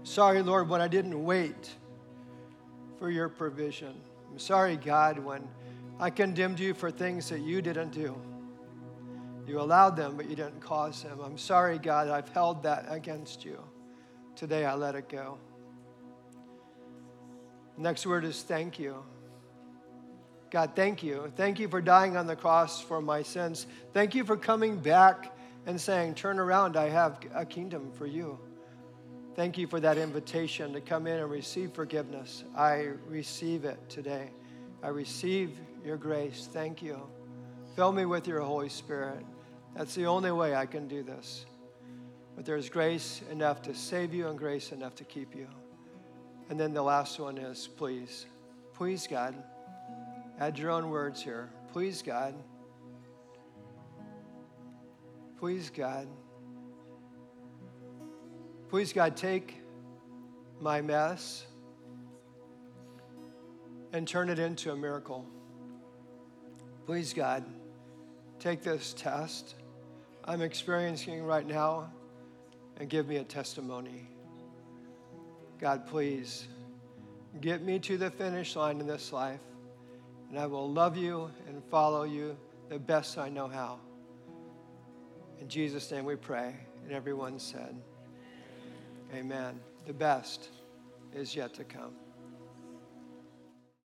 Sorry, 0.04 0.42
Lord, 0.42 0.70
when 0.70 0.82
I 0.82 0.88
didn't 0.88 1.24
wait 1.24 1.70
for 2.98 3.10
your 3.10 3.28
provision. 3.28 3.94
I'm 4.32 4.40
sorry, 4.40 4.78
God, 4.78 5.20
when 5.20 5.48
I 6.00 6.10
condemned 6.10 6.60
you 6.60 6.74
for 6.74 6.90
things 6.90 7.30
that 7.30 7.42
you 7.42 7.62
didn't 7.62 7.92
do. 7.92 8.16
You 9.46 9.60
allowed 9.60 9.96
them, 9.96 10.16
but 10.16 10.30
you 10.30 10.36
didn't 10.36 10.62
cause 10.62 11.04
them. 11.04 11.20
I'm 11.20 11.38
sorry, 11.38 11.78
God, 11.78 12.08
I've 12.08 12.30
held 12.30 12.64
that 12.64 12.86
against 12.90 13.44
you. 13.44 13.60
Today 14.36 14.66
I 14.66 14.76
let 14.76 14.96
it 14.96 15.10
go. 15.10 15.38
Next 17.78 18.06
word 18.06 18.24
is 18.24 18.42
thank 18.42 18.80
you. 18.80 19.04
God, 20.50 20.72
thank 20.76 21.02
you. 21.02 21.32
Thank 21.36 21.60
you 21.60 21.68
for 21.68 21.82
dying 21.82 22.16
on 22.16 22.28
the 22.28 22.36
cross 22.36 22.80
for 22.80 23.02
my 23.02 23.24
sins. 23.24 23.66
Thank 23.94 24.14
you 24.14 24.24
for 24.24 24.38
coming 24.38 24.78
back 24.78 25.36
and 25.66 25.80
saying, 25.82 26.16
Turn 26.16 26.40
around, 26.40 26.78
I 26.78 26.90
have 26.90 27.20
a 27.34 27.46
kingdom 27.46 27.92
for 27.92 28.06
you. 28.06 28.40
Thank 29.36 29.58
you 29.58 29.66
for 29.66 29.80
that 29.80 29.98
invitation 29.98 30.74
to 30.74 30.82
come 30.82 31.08
in 31.08 31.18
and 31.20 31.30
receive 31.30 31.74
forgiveness. 31.74 32.44
I 32.56 32.90
receive 33.08 33.66
it 33.66 33.80
today. 33.90 34.30
I 34.84 34.90
receive 34.90 35.58
your 35.84 35.98
grace. 35.98 36.48
Thank 36.54 36.84
you. 36.84 37.02
Fill 37.76 37.92
me 37.92 38.06
with 38.06 38.28
your 38.28 38.42
Holy 38.42 38.70
Spirit. 38.70 39.26
That's 39.76 39.96
the 39.96 40.06
only 40.06 40.32
way 40.32 40.56
I 40.56 40.66
can 40.66 40.88
do 40.88 41.04
this. 41.04 41.46
But 42.36 42.46
there's 42.46 42.70
grace 42.70 43.22
enough 43.32 43.62
to 43.64 43.76
save 43.76 44.14
you 44.14 44.28
and 44.28 44.38
grace 44.38 44.72
enough 44.72 44.96
to 44.96 45.04
keep 45.04 45.36
you. 45.36 45.48
And 46.50 46.60
then 46.60 46.74
the 46.74 46.82
last 46.82 47.20
one 47.20 47.38
is 47.38 47.68
please. 47.68 48.26
Please, 48.74 49.08
God. 49.08 49.36
Add 50.40 50.58
your 50.58 50.72
own 50.72 50.90
words 50.90 51.22
here. 51.22 51.50
Please, 51.72 52.02
God. 52.02 52.36
Please, 55.40 55.70
God. 55.70 56.08
Please, 58.70 58.94
God, 58.94 59.16
take 59.16 59.58
my 60.60 60.82
mess 60.82 61.46
and 63.92 64.08
turn 64.08 64.30
it 64.30 64.40
into 64.40 64.72
a 64.72 64.76
miracle. 64.76 65.28
Please, 66.86 67.14
God, 67.14 67.44
take 68.40 68.64
this 68.64 68.94
test 68.98 69.56
I'm 70.26 70.42
experiencing 70.42 71.24
right 71.24 71.46
now 71.46 71.92
and 72.78 72.90
give 72.90 73.08
me 73.08 73.18
a 73.18 73.24
testimony. 73.24 74.08
God, 75.60 75.86
please 75.86 76.48
get 77.42 77.62
me 77.62 77.80
to 77.80 77.98
the 77.98 78.10
finish 78.10 78.56
line 78.56 78.80
in 78.80 78.88
this 78.88 79.12
life 79.12 79.42
and 80.30 80.40
I 80.40 80.48
will 80.48 80.72
love 80.72 80.98
you 80.98 81.30
and 81.48 81.62
follow 81.70 82.04
you 82.04 82.38
the 82.70 82.80
best 82.80 83.18
I 83.18 83.30
know 83.30 83.48
how. 83.48 83.80
In 85.40 85.48
Jesus' 85.48 85.92
name 85.92 86.06
we 86.06 86.16
pray. 86.16 86.56
And 86.84 86.92
everyone 86.92 87.38
said, 87.40 87.76
Amen. 89.14 89.60
The 89.86 89.94
best 89.94 90.50
is 91.14 91.36
yet 91.36 91.54
to 91.56 91.64
come. 91.64 91.94